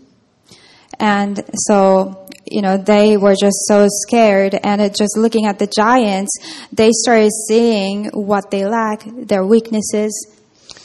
[1.00, 5.68] And so, you know, they were just so scared and it just looking at the
[5.68, 6.32] giants,
[6.72, 10.12] they started seeing what they lack, their weaknesses,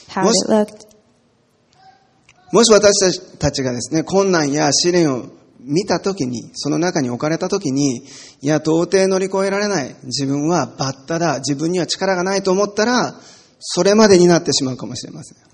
[0.08, 0.86] how they looked.
[2.52, 5.24] もし私たちがですね、困難や試練を
[5.60, 8.04] 見たときに、その中に置かれたときに、
[8.42, 9.96] いや、到底乗り越えられない。
[10.04, 11.38] 自分はバッタだ。
[11.38, 13.14] 自分には力がないと思ったら、
[13.58, 15.51] それまでになってしまうかもしれません。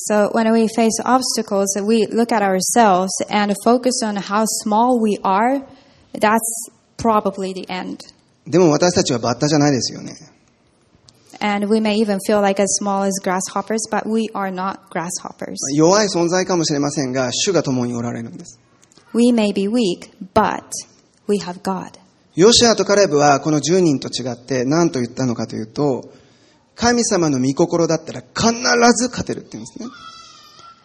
[0.00, 5.18] So when we face obstacles, we look at ourselves and focus on how small we
[5.22, 5.62] are.
[6.12, 7.98] That's probably the end.
[8.46, 10.12] でも私たちはバッタじゃないですよね。
[11.40, 15.56] And we may even feel like as small as grasshoppers, but we are not grasshoppers.
[15.74, 18.58] 弱い存在かもしれませんが、主が共におられるんです。
[19.12, 20.62] We may be weak, but
[21.26, 21.92] we have God.
[22.34, 26.10] ヨシアとカレブはこの10人と違って何と言ったのかというと、
[26.81, 28.51] 神様の御心だったら必
[28.95, 29.85] ず勝てるって言うんですね。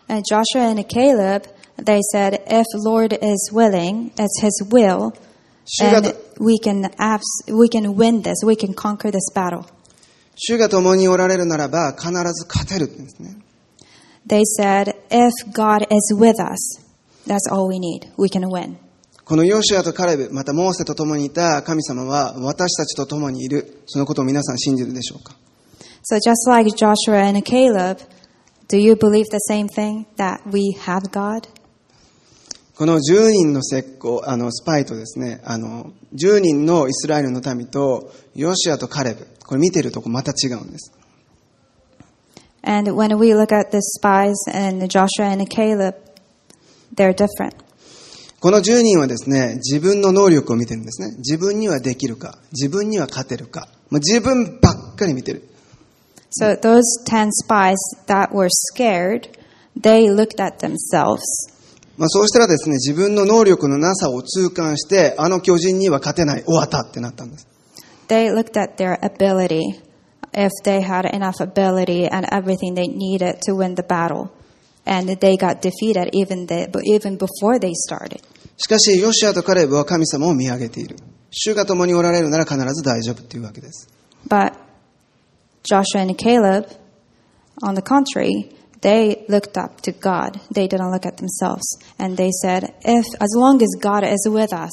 [0.08, 1.48] And Joshua and Caleb,
[1.82, 5.14] they said, if Lord is willing, it's His will,
[5.82, 9.64] and we can abs- we can win this, we can conquer this battle.
[10.36, 13.36] 主が共におられるならば必ず勝てるって言うんですね。
[14.28, 16.84] They said, if God is with us,
[17.26, 18.12] that's all we need.
[18.18, 18.76] We can win.
[19.24, 23.82] このヨシアとカレブ、またモーセと共にいた神様は私たちと共にいる。
[23.86, 25.34] そのことを皆さん信じるでしょうか
[26.08, 27.98] So just like Joshua and Caleb,
[28.68, 31.48] do you believe the same thing that we have God?
[32.76, 40.92] この10人の石膏、あの、スパイとですね、あの、10人のイスラエルの民と、ヨシアとカレブ、これ見てるとこまた違うんです。
[42.62, 45.96] And when we look at the spies and Joshua and Caleb,
[46.94, 47.56] they're different.
[48.38, 51.16] この10人はですね、自分の能力を見てるんですね。
[51.16, 55.48] 自分にはできるか、自分には勝てるか、もう自分ばっかり見てる。
[56.30, 59.28] So those 10 spies that were scared,
[59.74, 61.22] they looked at themselves.
[61.96, 67.48] まあそうしたらですね、自分の能力のなさを痛感して、あの巨人には勝てない、終わったってなったんです。
[68.08, 69.80] They looked at their ability,
[70.32, 74.28] if they had enough ability and everything they needed to win the battle.
[74.84, 78.20] And they got defeated even, the, even before they started.
[78.58, 80.96] しかし、ヨシアとカレブは神様を見上げている。
[81.30, 83.88] 主が共におられるなら必ず大丈夫っていうわけです。
[84.28, 84.52] But
[85.66, 86.70] Joshua and Caleb,
[87.62, 88.52] on the contrary,
[88.82, 90.40] they looked up to God.
[90.50, 91.66] They didn't look at themselves.
[91.98, 94.72] And they said, if, as long as God is with us,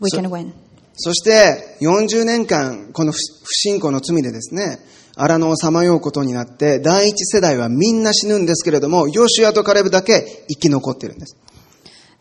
[0.00, 0.52] we can win.
[1.00, 4.78] そして、40年間、この不不信仰の罪でですね、
[5.16, 11.36] 荒野をさまようことになって、第一世代はみんな死ぬんですけれども、ヨシュアとカレブだけ生き残っているんです。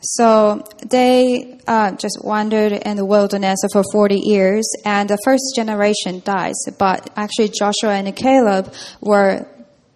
[0.02, 6.20] So they uh, just wandered in the wilderness for 40 years, and the first generation
[6.24, 6.57] dies.
[6.76, 9.46] But actually, Joshua and Caleb were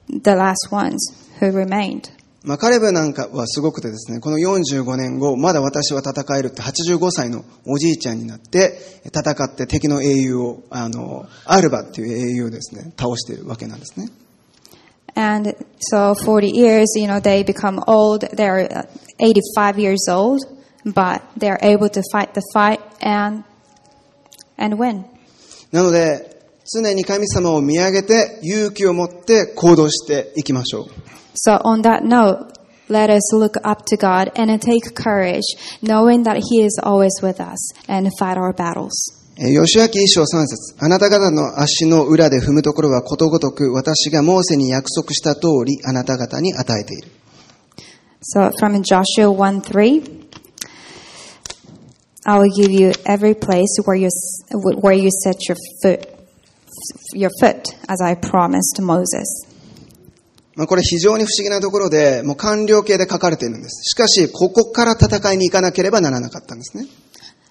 [0.08, 1.00] the last ones
[1.40, 2.10] who remained.
[2.46, 14.10] まあ、カレブなんかはすごくてですね、この45年後、まだ私は戦えるって85歳のおじいちゃんになって、戦って敵の英雄を、あの、アルバっていう英雄をですね、倒しているわけなんですね。
[15.14, 18.22] And so 40 years, you know, they become old.
[18.32, 18.82] They're uh,
[19.18, 20.42] 85 years old,
[20.84, 23.44] but they're able to fight the fight and,
[24.58, 25.04] and win.
[25.72, 30.86] なので、常に神様を見上げて、勇気を持って行動していきましょう。
[31.34, 32.52] So on that note,
[32.88, 35.42] let us look up to God and take courage,
[35.82, 38.92] knowing that He is always with us and fight our battles.
[39.43, 47.07] えー吉明一章三節あなた方の足の裏で踏むところはことごとく私がモーセに約束した通りあなた方に与えている。
[48.21, 50.21] So from Joshua 1 3,
[52.25, 54.09] I will give you every place where you,
[54.79, 56.05] where you set your foot,
[57.15, 59.25] your foot, as I promised Moses.
[60.55, 63.89] まあ、これ非常に不思議なところで、もう完了形で書かれているんです。
[63.89, 66.85] しかし、ここから戦いに行かなければならなかったんですね。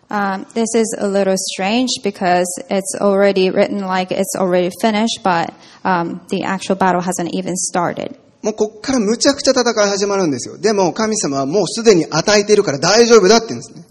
[0.10, 5.51] Um, this is a little strange because it's already written like it's already finished, but
[5.84, 8.15] um, the actual battle hasn't even started.
[8.43, 10.60] もうここからむちゃくちゃ戦い始まるんですよ。
[10.60, 13.84] でも神様はもうすでに与えているから大丈夫だって言うんですね。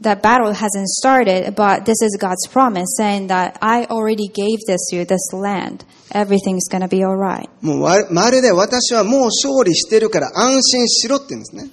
[0.00, 4.92] That battle hasn't started, but this is God's promise saying that I already gave this
[4.92, 5.84] you, this land.
[6.10, 7.48] Everything's going to be alright.
[7.62, 11.70] もうわまるで私はもう勝利してるから安心しろって言うんですね。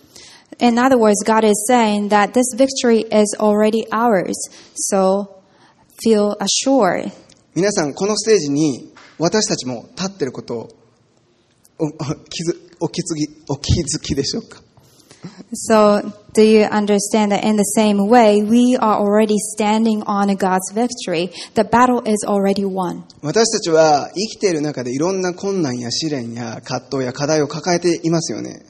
[0.59, 4.35] In other words, God is saying that this victory is already ours.
[4.75, 5.43] So
[6.03, 7.13] feel assured.
[7.55, 10.69] 皆さん、このステージに私たちも立っていることを
[11.79, 12.55] お,気づ,
[14.01, 14.61] きでしょうか？
[23.23, 28.67] 私たちは生きている中でいろんな困難や試練や葛藤や課題を抱えていますよね。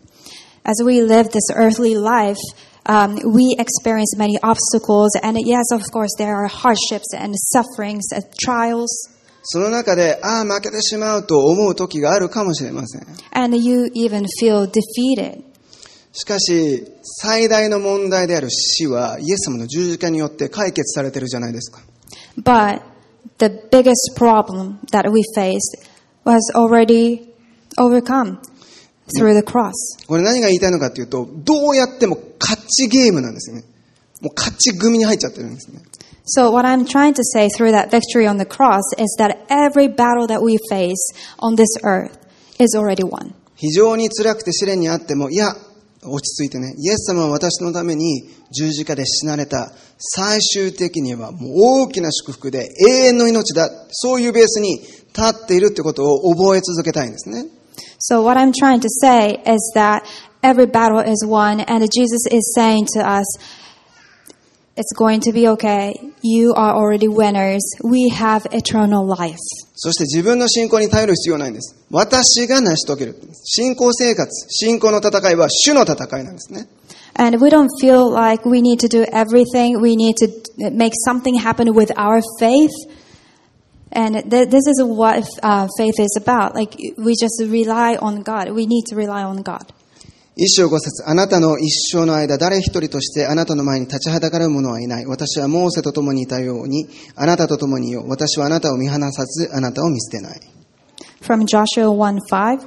[0.66, 2.38] As we live this earthly life,
[2.86, 8.26] um, we experience many obstacles, and yes, of course, there are hardships and sufferings and
[8.44, 8.90] trials.
[9.44, 13.02] その中で、ああ、負けてしまうと思う時があるかもしれません。
[13.32, 15.44] And you even feel defeated.
[16.14, 21.82] しかし、最大の問題である死は、イエス様の十字架によって解決されてるじゃないですか。
[22.38, 22.82] But
[23.40, 25.88] the biggest problem that we faced
[26.26, 27.32] was already
[27.78, 28.40] overcome
[29.19, 29.73] Through the cross.
[30.07, 33.65] これ何が言いたいのかっていうと、どうやっても勝ちゲームなんですよね。
[34.21, 35.81] もう勝ち組に入っちゃってるんですね。
[36.27, 40.27] So what I'm trying to say through that victory on the cross is that every battle
[40.27, 40.97] that we face
[41.39, 42.19] on this earth
[42.59, 43.33] is already won.
[43.55, 45.55] 非常に辛くて試練にあっても、いや、
[46.03, 49.73] 落ち着いてね、イエス様は私のために十字架で死なれた。
[49.99, 51.53] 最終的にはもう
[51.85, 53.71] 大きな祝福で永遠の命だ。
[53.91, 55.11] そういうベースに立
[55.45, 57.47] っているってことを覚え続けたいんですね。
[58.00, 60.06] So what I'm trying to say is that
[60.42, 63.26] every battle is won and Jesus is saying to us,
[64.78, 65.94] it's going to be okay.
[66.22, 67.62] You are already winners.
[67.84, 69.38] We have eternal life.
[69.76, 71.76] そして自分の信仰に頼る必要ないんです。
[71.90, 73.16] 私が成し遂げる。
[73.44, 76.68] 信仰生活、信仰の戦いは主の戦いなんですね。
[77.16, 79.82] And we don't feel like we need to do everything.
[79.82, 82.72] We need to make something happen with our faith.
[83.92, 86.56] And th- this is what uh, faith is about.
[86.56, 88.50] Like we just rely on God.
[88.52, 89.74] We need to rely on God.
[90.38, 95.06] 一章五節あなたの一生の間、誰一人としてあなたの前に立ちはだかる者はいない。
[95.06, 98.10] 私はモーセと共にいたように、あなたと共にいよう。
[98.10, 100.40] 私はあなたを見放さず、あなたを見捨てない。
[101.22, 102.66] From Joshua 1 5,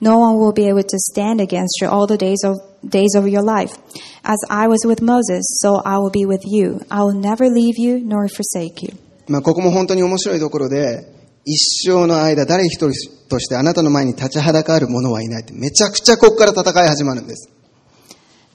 [0.00, 3.28] no one will be able to stand against you all the days of, days of
[3.28, 3.78] your life.
[4.24, 6.80] As I was with Moses, so I will be with you.
[6.90, 8.98] I will never leave you nor forsake you.
[9.29, 11.05] まあ、ここも本当に面白いところで、
[11.45, 12.89] 一生の間、誰一人
[13.29, 17.49] としてあなたの前に立ちはだかる者はいないって、めちゃくちゃここから戦い始まるんです。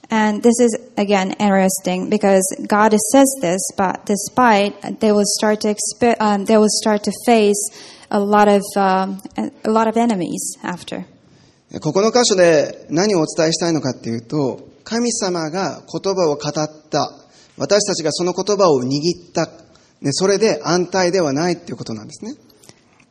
[0.09, 5.69] And this is again interesting because God says this, but despite they will start to
[5.73, 7.55] expe- um, they will start to face
[8.11, 9.17] a lot of um,
[9.63, 11.05] a lot of enemies after.
[11.81, 16.53] ここの箇所で何をお伝えしたいのかっていうと、神様が言葉を語っ
[16.89, 17.11] た、
[17.57, 18.87] 私たちがその言葉を握
[19.29, 19.49] った、
[20.01, 22.35] ね、それで安泰ではないっていうことなんですね。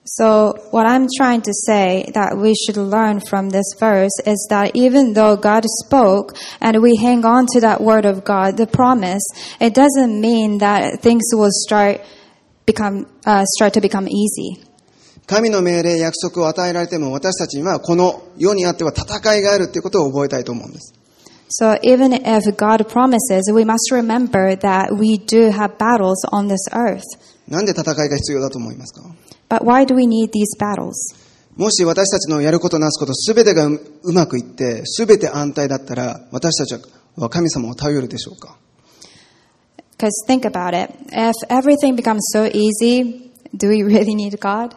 [0.06, 4.72] So what I'm trying to say that we should learn from this verse is that
[4.74, 9.24] even though God spoke and we hang on to that word of God, the promise,
[9.60, 12.02] it doesn't mean that things will start
[12.66, 14.62] become uh, start to become easy.
[15.26, 20.92] 神の命令、約束を与えられても私たちにはこの世にあっては戦いがあるっていうことを覚えたいと思うんです。
[21.49, 27.03] So even if God promises, we must remember that we do have battles on this earth.
[27.47, 29.09] なんで戦いが必要だと思いますか
[29.49, 30.93] But why do we need these battles?
[31.55, 36.79] もし私たちのやることなすことすべてがううまくいって、すべて安泰だったら、私たち
[37.17, 38.57] は神様を頼るでしょうか
[39.97, 40.93] Because think about it.
[41.11, 44.73] If everything becomes so easy, do we really need God?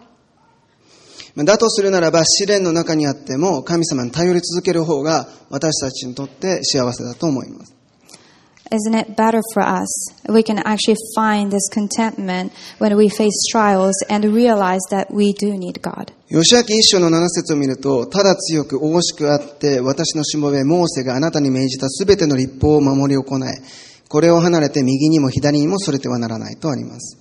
[1.38, 7.76] まあだとするならば、試練の中にあっても、神様に頼り続ける方が、私たちにとって幸せだと思います。
[8.72, 9.88] Isn't it better for us?
[10.28, 15.56] We can actually find this contentment when we face trials and realize that we do
[15.56, 16.12] need God.
[16.28, 23.62] 吉明一章の七節を見ると、ただ強く大しくあって、私のしもべモーセがあなたに命じたすべての立法を守り行え。
[24.10, 27.16] これを離れて右にも左にもそれてはならないとあります。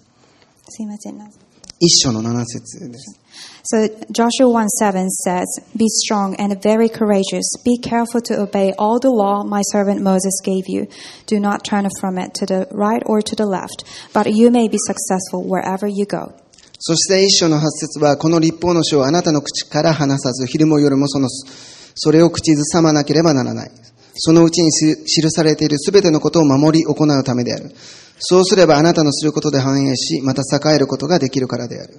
[1.78, 3.25] 一章の七節です。
[3.66, 5.46] So Joshua 1 7 says,
[5.76, 7.44] Be strong and very courageous.
[7.64, 10.86] Be careful to obey all the law my servant Moses gave you.
[11.26, 14.68] Do not turn from it to the right or to the left, but you may
[14.68, 16.32] be successful wherever you go.
[16.78, 23.70] そして一章の八節は、この立法の書をあなたの口から離さず、昼も夜もその、それを口ずさまなければならない。
[24.14, 27.72] そのうちに記されているすべてのことを守り行うためである。
[28.18, 31.98] そうすればあなたのすることで繁栄し、また栄えることができるからである。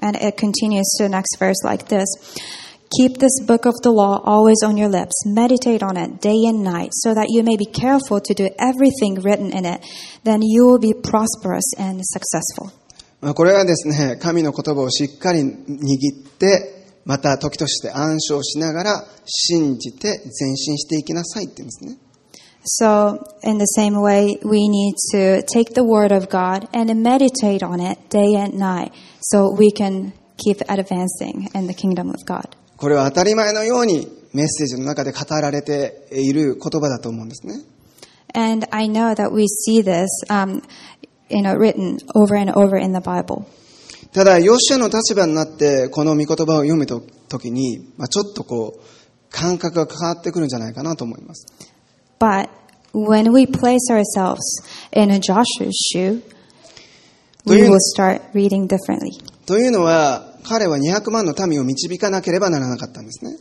[0.00, 2.08] And it continues to the next verse like this.
[2.98, 5.24] Keep this book of the law always on your lips.
[5.24, 9.14] Meditate on it day and night so that you may be careful to do everything
[9.22, 9.80] written in it.
[10.24, 12.70] Then you will be prosperous and successful.
[13.22, 21.96] まあこれはですね、神の言葉をしっかり握って、また時として暗唱しながら信じて前進していきなさいって言うんですね。
[22.69, 27.63] So, in the same way, we need to take the Word of God and meditate
[27.63, 28.91] on it day and night
[29.21, 32.57] so we can keep advancing in the kingdom of God.
[32.75, 37.63] これは当たり前のようにメッセージの中で語られている言葉だと思うんですね。
[38.33, 40.61] And I know that we see this, um,
[41.29, 43.45] you know, written over and over in the Bible.
[44.11, 47.01] ただ、ヨシュアの立場になってこの御言葉を読むと
[47.39, 48.79] きに、まあ、ちょっとこう、
[49.31, 51.45] 感覚が変わってくるんじゃないかなと思います。
[52.19, 52.49] But
[52.93, 54.41] when we place ourselves
[54.91, 56.21] in a Joshua's shoe,
[57.45, 59.11] we will start reading differently.
[59.45, 63.37] というのは、彼は200万の民を導かなければならなかったんですね。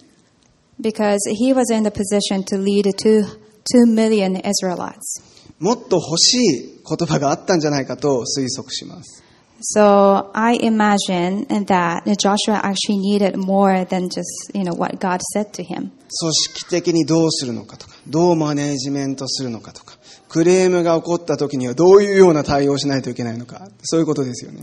[0.80, 3.24] because he was in the position to lead two,
[3.64, 5.22] two million Israelites.
[5.58, 9.24] もっと欲しい言葉があったんじゃないかと推測します。
[9.60, 15.62] So I imagine that Joshua actually needed more than just, you know, what God said to
[15.62, 15.90] him.
[16.20, 19.96] 組織的にどうするのかとか、どうマネージメントするのかとか、
[20.28, 24.62] クレームが起こった時にはどういうような対応をしないといけないのか、そういうことですよね。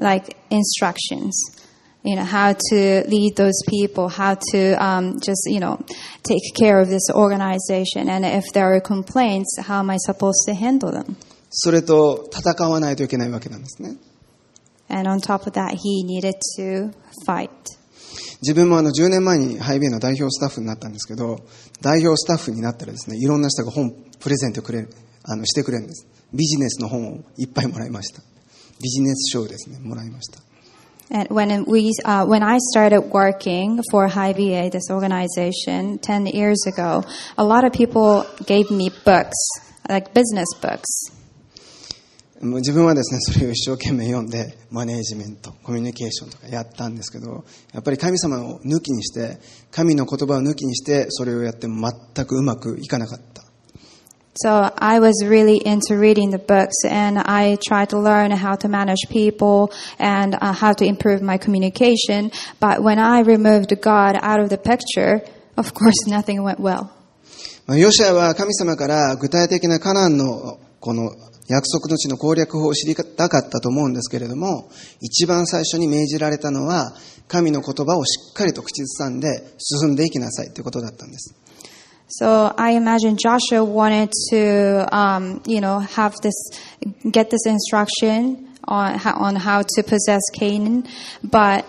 [0.00, 1.32] like instructions
[2.02, 5.78] you know how to lead those people how to um, just you know
[6.22, 10.54] take care of this organization and if there are complaints how am i supposed to
[10.54, 11.16] handle them
[11.50, 13.96] それと戦わないといけないわけなんですね。
[14.89, 16.93] and on top of that he needed to
[17.25, 17.49] fight
[18.41, 21.39] 自分もあの10年前にハイビエの代表スタッフになったんですけど、
[21.81, 24.89] 代表スタッフになったらですね、いろんな人が本プレゼントくれる、
[25.23, 26.05] あのしてくれるんです。
[26.33, 28.21] ビジネスの本をいっぱいもらいました。
[28.81, 30.39] ビジネス書をですね、もらいました。
[31.11, 36.65] and when we uh, when i started working for high va this organization 10 years
[36.65, 37.03] ago
[37.37, 39.37] a lot of people gave me books
[39.87, 41.11] like business books
[42.40, 49.38] もう自分はですね、それを一生懸命読んで、マネージメント、コミュニケーションとかやったんですけど、やっぱり神様を抜きにして、
[49.70, 53.42] 神の言葉を抜きにして、それをやっても全くうまくいかなかった。
[54.42, 59.10] So I was really into reading the books and I tried to learn how to manage
[59.10, 62.30] people and uh, how to improve my communication.
[62.58, 65.20] But when I removed God out of the picture,
[65.58, 66.88] of course nothing went well.
[67.66, 71.10] まあヨシアは神様から具体的なカナンのこの
[71.50, 74.70] 約束の地の攻略法を知りたかったと思うんですけれども、
[75.00, 76.94] 一番最初に命じられたのは、
[77.26, 81.34] 神の言葉をしっかりと口ずさんで進んでいきなさいということだったんです。
[82.22, 86.34] So I imagine Joshua wanted to, um, you know, have this,
[87.10, 90.84] get this instruction on how, on how to possess Canaan,
[91.22, 91.64] but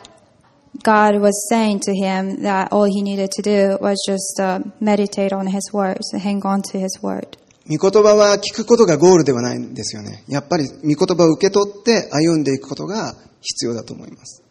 [0.84, 5.32] God was saying to him that all he needed to do was just uh, meditate
[5.32, 7.38] on His words, hang on to His word.
[7.72, 10.26] 御言葉は聞くことがゴールではないんですよね。
[10.28, 14.44] やっぱり御言葉を受け取って歩んでいくことが必要だと思います。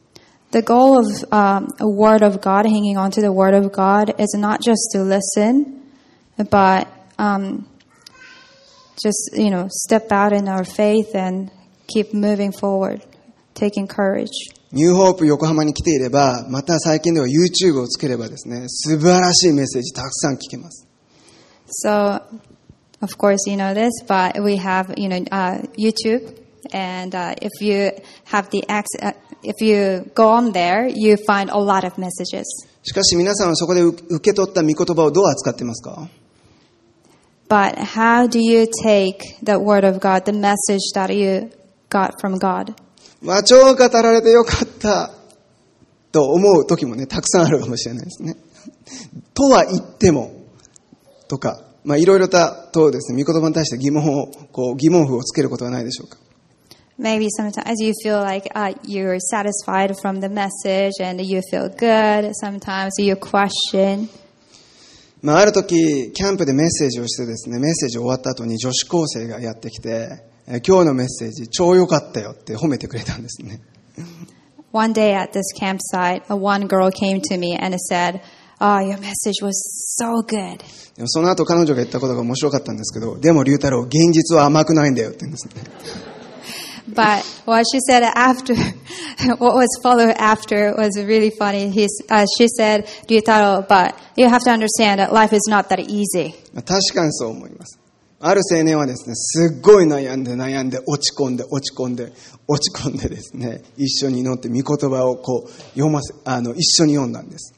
[0.53, 4.15] The goal of um, a word of God, hanging on to the word of God,
[4.19, 5.83] is not just to listen,
[6.51, 7.67] but um,
[9.01, 11.51] just you know step out in our faith and
[11.87, 13.05] keep moving forward,
[13.55, 14.33] taking courage.
[14.73, 20.87] ニューホープ横浜に来ていれば、また最近では YouTube をつければですね、素晴らしいメッセージたくさん聞けます。
[21.87, 22.23] So,
[23.03, 26.39] of course, you know this, but we have you know uh, YouTube,
[26.73, 27.91] and uh, if you
[28.25, 32.45] have the access, uh, if you go on there, you find a lot of messages.
[32.83, 36.09] しかし皆さんはそこで受受け取った御言葉をどう扱ってますか
[37.49, 41.51] But how do you take the word of God, the message that you
[41.91, 42.75] got from God?
[43.21, 45.11] まあ、超語られてよかった
[46.13, 48.37] と思う時もね、たくさんあるかもしれないですね。
[49.35, 50.33] とは言っても、
[51.29, 56.19] とか、まあ、いろいろとですね、御言葉に対して疑問を、こう、疑問符をつけることはないでしょうか。
[56.99, 62.33] Maybe sometimes you feel like uh, you're satisfied from the message and you feel good.
[62.43, 64.09] Sometimes you question.
[65.23, 73.61] まあ、ある時、キャンプでメッセージをしてですね、メッセージ終わった後に女子高生がやってきて、えー今日のメッセージ超良かったよって褒めてくれたんですね。
[74.73, 78.21] One day at this campsite, uh, one girl came to me and said,
[78.63, 79.55] Oh, your message was
[79.97, 80.59] so good.
[80.95, 85.55] でもその後彼女が言ったことが面白かったんですけど、でも龍太郎、現実は甘くないんだよって言うんですね。
[86.93, 88.55] But what she said after,
[89.39, 91.71] what was followed after was really funny.
[91.71, 95.81] He's, uh, she said, Ryutaro, but you have to understand that life is not that
[95.89, 96.35] easy.
[96.53, 97.79] まあ確かにそう思います。
[98.23, 102.13] ある青年はですね、すっごい悩んで悩んで落ち込んで落ち込んで
[102.47, 107.55] 落ち込んでですね、一緒に祈って御言葉をこう読ませ、あの、一緒に読んだんです。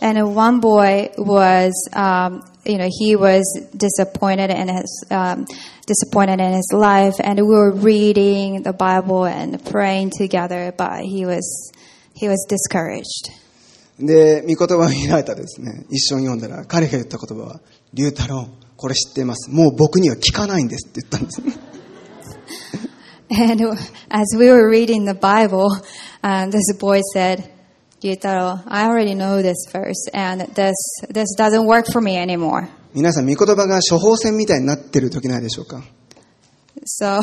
[0.00, 3.44] And one boy was, um, you know, he was
[3.76, 5.46] disappointed in his, um,
[5.86, 11.24] disappointed in his life, and we were reading the Bible and praying together, but he
[11.24, 11.72] was,
[12.14, 13.30] he was discouraged.
[13.98, 17.60] で、御言葉を開いたですね、一緒に読んだら、彼が言った言葉は、
[17.94, 19.50] 龍太郎、これ知っています。
[19.50, 21.72] もう僕には聞かないんですって言ったんですね。
[23.30, 23.62] And
[24.10, 25.70] as we were reading the Bible,
[26.22, 27.44] um, this boy said,
[28.01, 30.75] Ryutaro, I already know this verse, and this,
[31.09, 32.69] this doesn't work for me anymore.
[32.93, 35.83] 皆さん、御言葉が処方箋みたいになってる時ないでしょうか
[36.85, 37.19] So,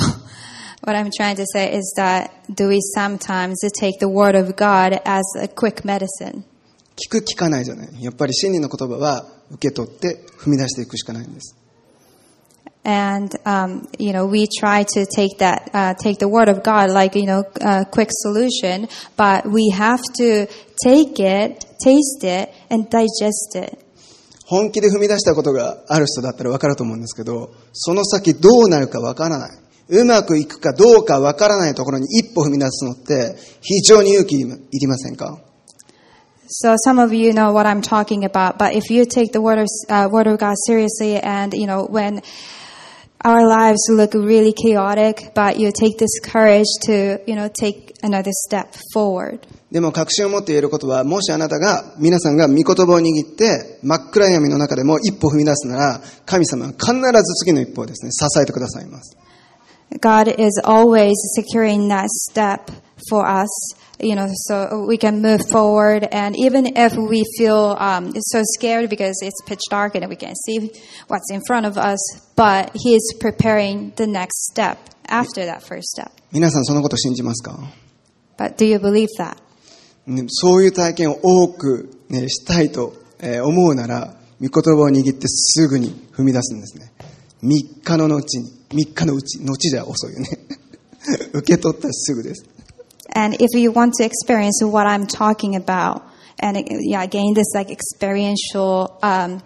[0.82, 5.00] what I'm trying to say is that do we sometimes take the Word of God
[5.04, 6.44] as a quick medicine?
[6.96, 8.02] 聞く聞かないじゃない。
[8.02, 11.56] やっぱり真理の言葉は受け取って踏み出していくしかないんです。
[12.83, 17.15] And, um, you know, we try to take that, uh, take the Word of God like,
[17.15, 18.87] you know, a quick solution,
[19.17, 20.47] but we have to
[20.83, 23.77] take it, taste it, and digest it.
[24.45, 29.59] 本気で踏み出したことがある人だったらわかると思うんですけど、その先どうなるかわからない。
[29.89, 34.45] うまくいくかどうかわからないところに一歩踏み出すのって非常に勇気い
[34.79, 35.39] りませんか
[36.51, 39.59] So some of you know what I'm talking about, but if you take the word
[39.59, 42.23] of, uh, word of God seriously and, you know, when
[43.24, 48.32] our lives look really chaotic, but you take this courage to, you know, take another
[48.46, 49.40] step forward.
[49.72, 59.16] でも確信を持って言えることは、もしあなたが、皆さんが御言葉を握って、真っ暗闇の中でも一歩踏み出すなら、神様は必ず次の一歩をですね、支えてくださいます。
[60.00, 62.70] God is always securing that step
[63.08, 63.48] for us,
[64.00, 66.04] you know, so we can move forward.
[66.10, 70.36] And even if we feel um, so scared because it's pitch dark and we can't
[70.46, 70.70] see
[71.08, 72.00] what's in front of us,
[72.36, 74.78] but He is preparing the next step
[75.08, 76.10] after that first step.
[76.32, 77.58] 皆さんそのこと信じますか
[78.36, 79.36] But do you believe that?
[80.06, 86.92] ねそういう体験を多く、ね、したいとえー思うなら、御言葉を握ってすぐに踏み出すんですね。
[87.42, 90.28] 3日の後に、3日のうち、後じゃ遅いよね。
[91.32, 92.44] 受け取ったらすぐです。
[93.13, 96.03] And if you want to experience what I'm talking about,
[96.39, 99.41] and yeah, gain this like experiential, um,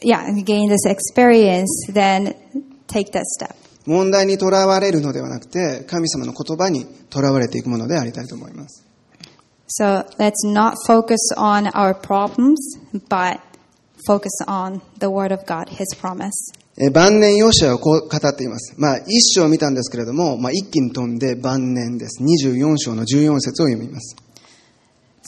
[0.00, 2.34] yeah, gain this experience, then
[2.88, 3.56] take that step.
[3.86, 8.84] 問題にとらわれるのではなくて、神様の言葉にとらわれていくものでありたいと思います。
[9.68, 12.56] So let's not focus on our problems,
[13.08, 13.40] but
[14.06, 16.30] focus on the Word of God, His promise.
[16.77, 18.75] えー晩年ヨシアはこう語っています。
[18.77, 22.23] まあ、一章を見たんですけれども、まあ、一気に飛んで晩年です。
[22.23, 24.15] 24章の14節を読みます。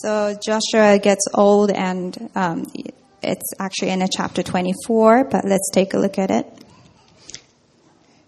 [0.04, 2.66] So Joshua gets old, and um,
[3.22, 6.46] it's actually in a chapter 24, but let's take a look at it.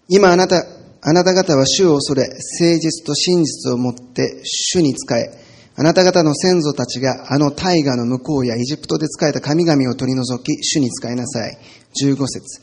[0.07, 0.63] 今あなた、
[1.01, 5.31] あなた方は主を恐れ、誠実と真実をもって主に仕え、
[5.75, 11.57] あなた方の先祖たちがあの大河の向こうやエジプトで仕えた神々を取り除き、主に仕えなさい。
[12.01, 12.61] 15節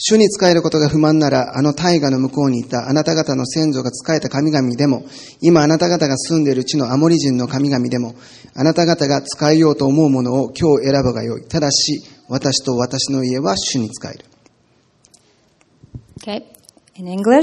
[0.00, 5.04] 主に仕えることが不満なら、あの大河の向こうにいたあなた方の先祖が仕えた神々でも、
[5.40, 8.14] 今あなた方が住んでいる地のアモリ人の神々でも、
[8.54, 11.42] あなた方が使えようと思うものを今日選ぶがよい。
[11.48, 14.24] ただし、私と私の家は主に仕える。
[16.20, 16.44] Okay.
[16.94, 17.42] In English,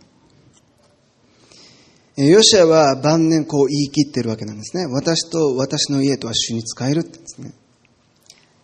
[2.21, 4.85] えーヨシアは晩年こう言い切ってるわけなんですね。
[4.85, 7.51] 私と私の家とは主に仕えるってですね。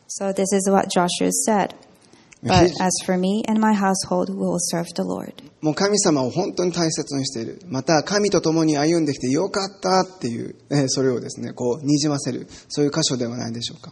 [0.08, 1.76] So this is what Joshua said.
[2.44, 5.34] But as for me and my household, we will serve the Lord.
[5.62, 7.60] もう神様を本当に大切にしている。
[7.66, 13.92] また神と共に歩んできてよかったっていう、えーそれをですね、こう、にじませる、そういう箇所ではないでしょうか。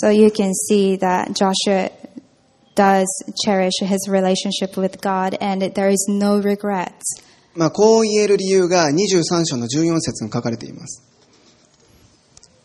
[0.00, 1.90] So you can see that Joshua
[2.76, 3.04] does
[3.44, 6.92] cherish his relationship with God and there is no regrets.
[7.56, 11.02] まあ、こう言える理由が23章の14節に書かれています。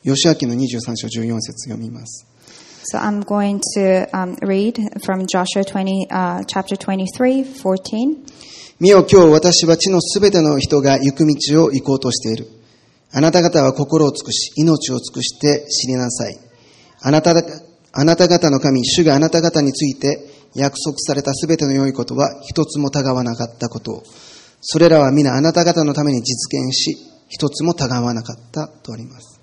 [0.03, 2.27] 吉明の23章14節読みます。
[2.91, 4.75] So I'm going to um, read
[5.05, 8.17] from Joshua 20, uh, chapter 23, 14.
[8.79, 12.47] 見よ今日私は地のすべての人が行く道を行こうとしている。
[13.13, 16.37] あなた方は心を尽くし、命を尽くして知りなさい。
[17.01, 17.43] あなただ
[17.93, 24.03] あなた方の神、主があなた方について約束されたすべての良いことは一つもたがわなかったことを。
[24.61, 26.95] それらは皆あなた方のために実現し、
[27.29, 29.39] 一つもたがわなかったとあります。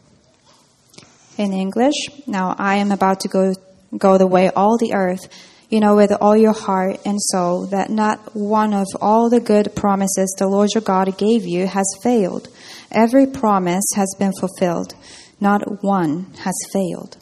[1.39, 1.93] In English,
[2.27, 3.53] now I am about to go,
[3.97, 5.29] go the way all the earth,
[5.71, 9.75] you know, with all your heart and soul, that not one of all the good
[9.75, 12.49] promises the Lord your God gave you has failed.
[12.91, 14.95] Every promise has been fulfilled.
[15.41, 17.19] Not one has failed.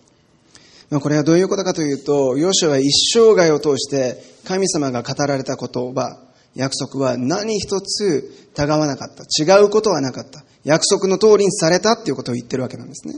[0.88, 6.26] まあこれはどういうことかというと、ヨシュアは一生涯を通して神様が語られた言葉、
[6.57, 9.24] 約束は何一つたがわなかった。
[9.24, 10.42] 違うことはなかった。
[10.64, 13.14] 約束の通りにされたっていうことを言ってるわけなんですね。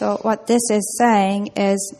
[0.00, 1.94] So what this is saying is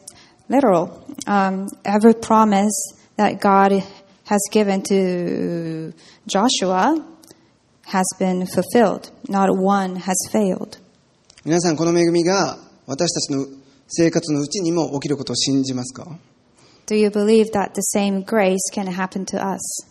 [0.48, 0.90] literal.
[1.26, 2.70] Um, every promise
[3.16, 3.82] that God
[4.24, 5.92] has given to
[6.26, 7.04] Joshua
[7.86, 9.10] has been fulfilled.
[9.28, 10.78] Not one has failed.
[11.44, 13.46] 皆さんこの恵みが私たちの
[13.88, 16.18] 生活のうちにも起きることを信じますか
[16.86, 19.89] Do you believe that the same grace can happen to us?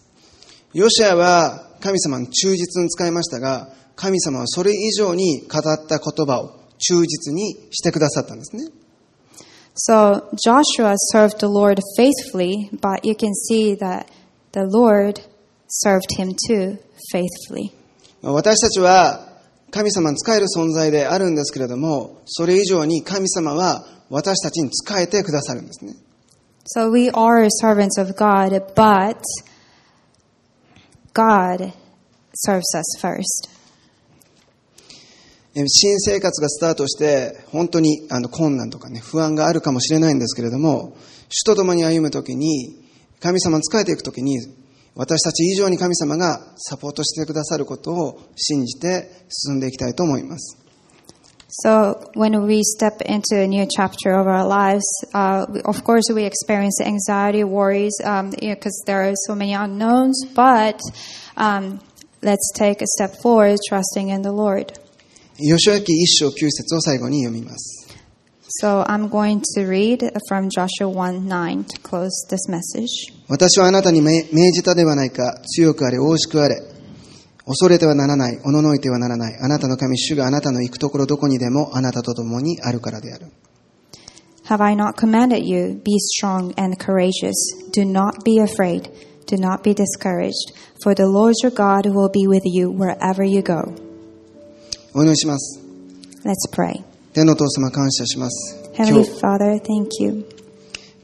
[0.73, 8.69] ヨシュアは神様の忠実に使いましたが、神様はそれ以上に語った言葉を忠実にしてくださったんですね。
[9.75, 14.07] So Joshua served the Lord faithfully, but you can see that
[14.51, 15.21] the Lord
[15.67, 16.77] served him too
[17.11, 17.71] faithfully.
[18.21, 19.27] まあ私たちは
[19.71, 25.95] 神様に仕える存在であるんですけれども、それ以上に神様は私たちに仕えてくださるんですね。
[26.77, 29.17] So we are servants of God, but
[31.13, 31.73] God
[32.33, 33.49] serves us first.
[35.67, 40.95] 新生活がスタートして、本当にあの困難とかね、不安があるかもしれないんですけれども、
[41.29, 42.75] 主と共に歩むときに、
[43.19, 44.37] 神様に仕えていくときに、
[44.95, 50.58] 私たち以上に神様がサポートしてくださることを信じて進んでいきたいと思います。
[51.48, 54.84] So when we step into a new chapter of our lives,
[55.14, 60.24] uh, we, of course we experience anxiety, worries, um, because there are so many unknowns.
[60.34, 60.80] But
[61.36, 61.80] um,
[62.22, 64.72] let's take a step forward, trusting in the Lord.
[65.36, 67.88] 吉明一章九節を最後に読みます。
[68.60, 73.12] So I'm going to read from Joshua 1 9 to close this message.
[73.28, 76.67] 私はあなたに命命じたではないか、強くあれ、大しくあれ。
[77.49, 79.35] 恐れてはならない、おののいてはならない。
[79.41, 83.25] あなたの神主があなたの行くところどこにでもあなたと共にあるからである。
[84.45, 85.81] Have I not commanded you?
[85.83, 87.33] Be strong and courageous.
[87.73, 88.91] Do not be afraid.
[89.25, 90.53] Do not be discouraged.
[90.83, 93.73] For the Lord your God will be with you wherever you go.
[94.93, 95.59] お祈りします。
[96.23, 96.83] Let's pray.
[97.13, 98.59] 天のお父様感謝します。
[98.77, 100.23] 今 Heavenly 日、Father, thank you.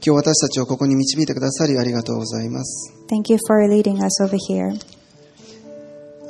[0.00, 2.94] 日私たちをここに導いてくださりありがとうございます。
[3.10, 4.95] Thank you for leading us over here.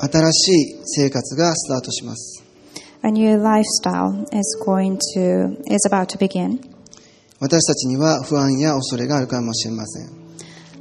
[0.01, 2.44] 新しい生活がスタートします。
[3.03, 6.61] A new lifestyle is going to is about to begin.
[7.40, 10.11] 私たちには不安や恐れがあるかもしれません。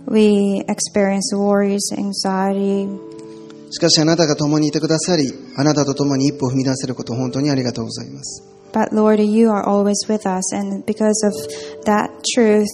[0.08, 2.88] We experience worries, anxiety,
[3.72, 8.56] しかしあなたが共にいてくださり、あなたと共に一歩を踏み出せること本当にありがとうございます。
[8.76, 11.34] but Lord, you are always with us, and because of
[11.86, 12.68] that truth,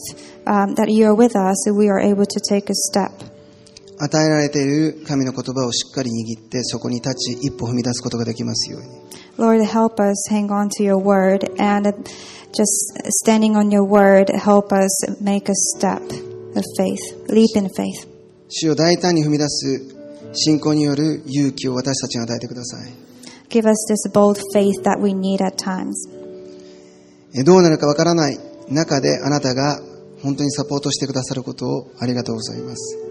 [0.47, 3.11] um, that you are with us, we are able to take a step.
[4.03, 8.87] 与えられている神の言葉をしっかり握ってそこに立ち一歩踏み出すことができますように。
[9.37, 11.93] Lord, help us hang on to your word, and
[12.51, 12.67] just
[13.23, 14.89] standing on your word, help us
[15.21, 16.01] make a step
[16.55, 16.99] of faith,
[17.29, 18.07] leap in faith.
[18.49, 19.95] 主を大胆に踏み出す
[20.33, 22.91] 信仰による勇気を私たちに与えてください。
[23.49, 25.93] Give us this bold faith that we need at times.
[27.35, 28.37] えどうなるかわからない
[28.69, 29.79] 中であなたが
[30.23, 33.10] 本当にサポートしてくださることをありがとうございます。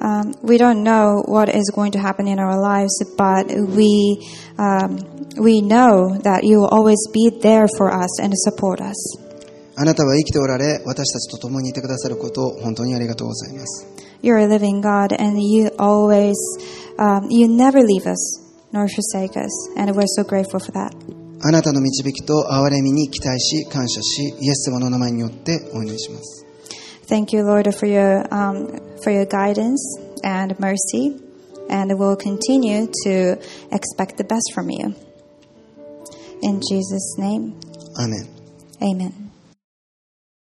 [0.00, 4.18] Um, we don't know what is going to happen in our lives, but we
[4.58, 4.98] um,
[5.38, 8.96] we know that you will always be there for us and support us.
[9.74, 13.86] あなたは生きておられ、私たちと共にいてくださることを本当にありがとうございます。
[14.22, 16.34] You're a living God, and you always
[16.98, 18.40] um, you never leave us
[18.72, 20.92] nor forsake us, and we're so grateful for that.
[21.44, 26.41] あなたの導きと憐れみに期待し、感謝し、イエス様の名前によってお祈りします。
[27.12, 31.20] Thank you, Lord, for your, um, for your guidance and mercy,
[31.68, 33.38] and we'll continue to
[33.70, 34.94] expect the best from you.
[36.42, 37.60] In Jesus' name.
[38.00, 38.26] Amen.
[38.82, 39.21] Amen.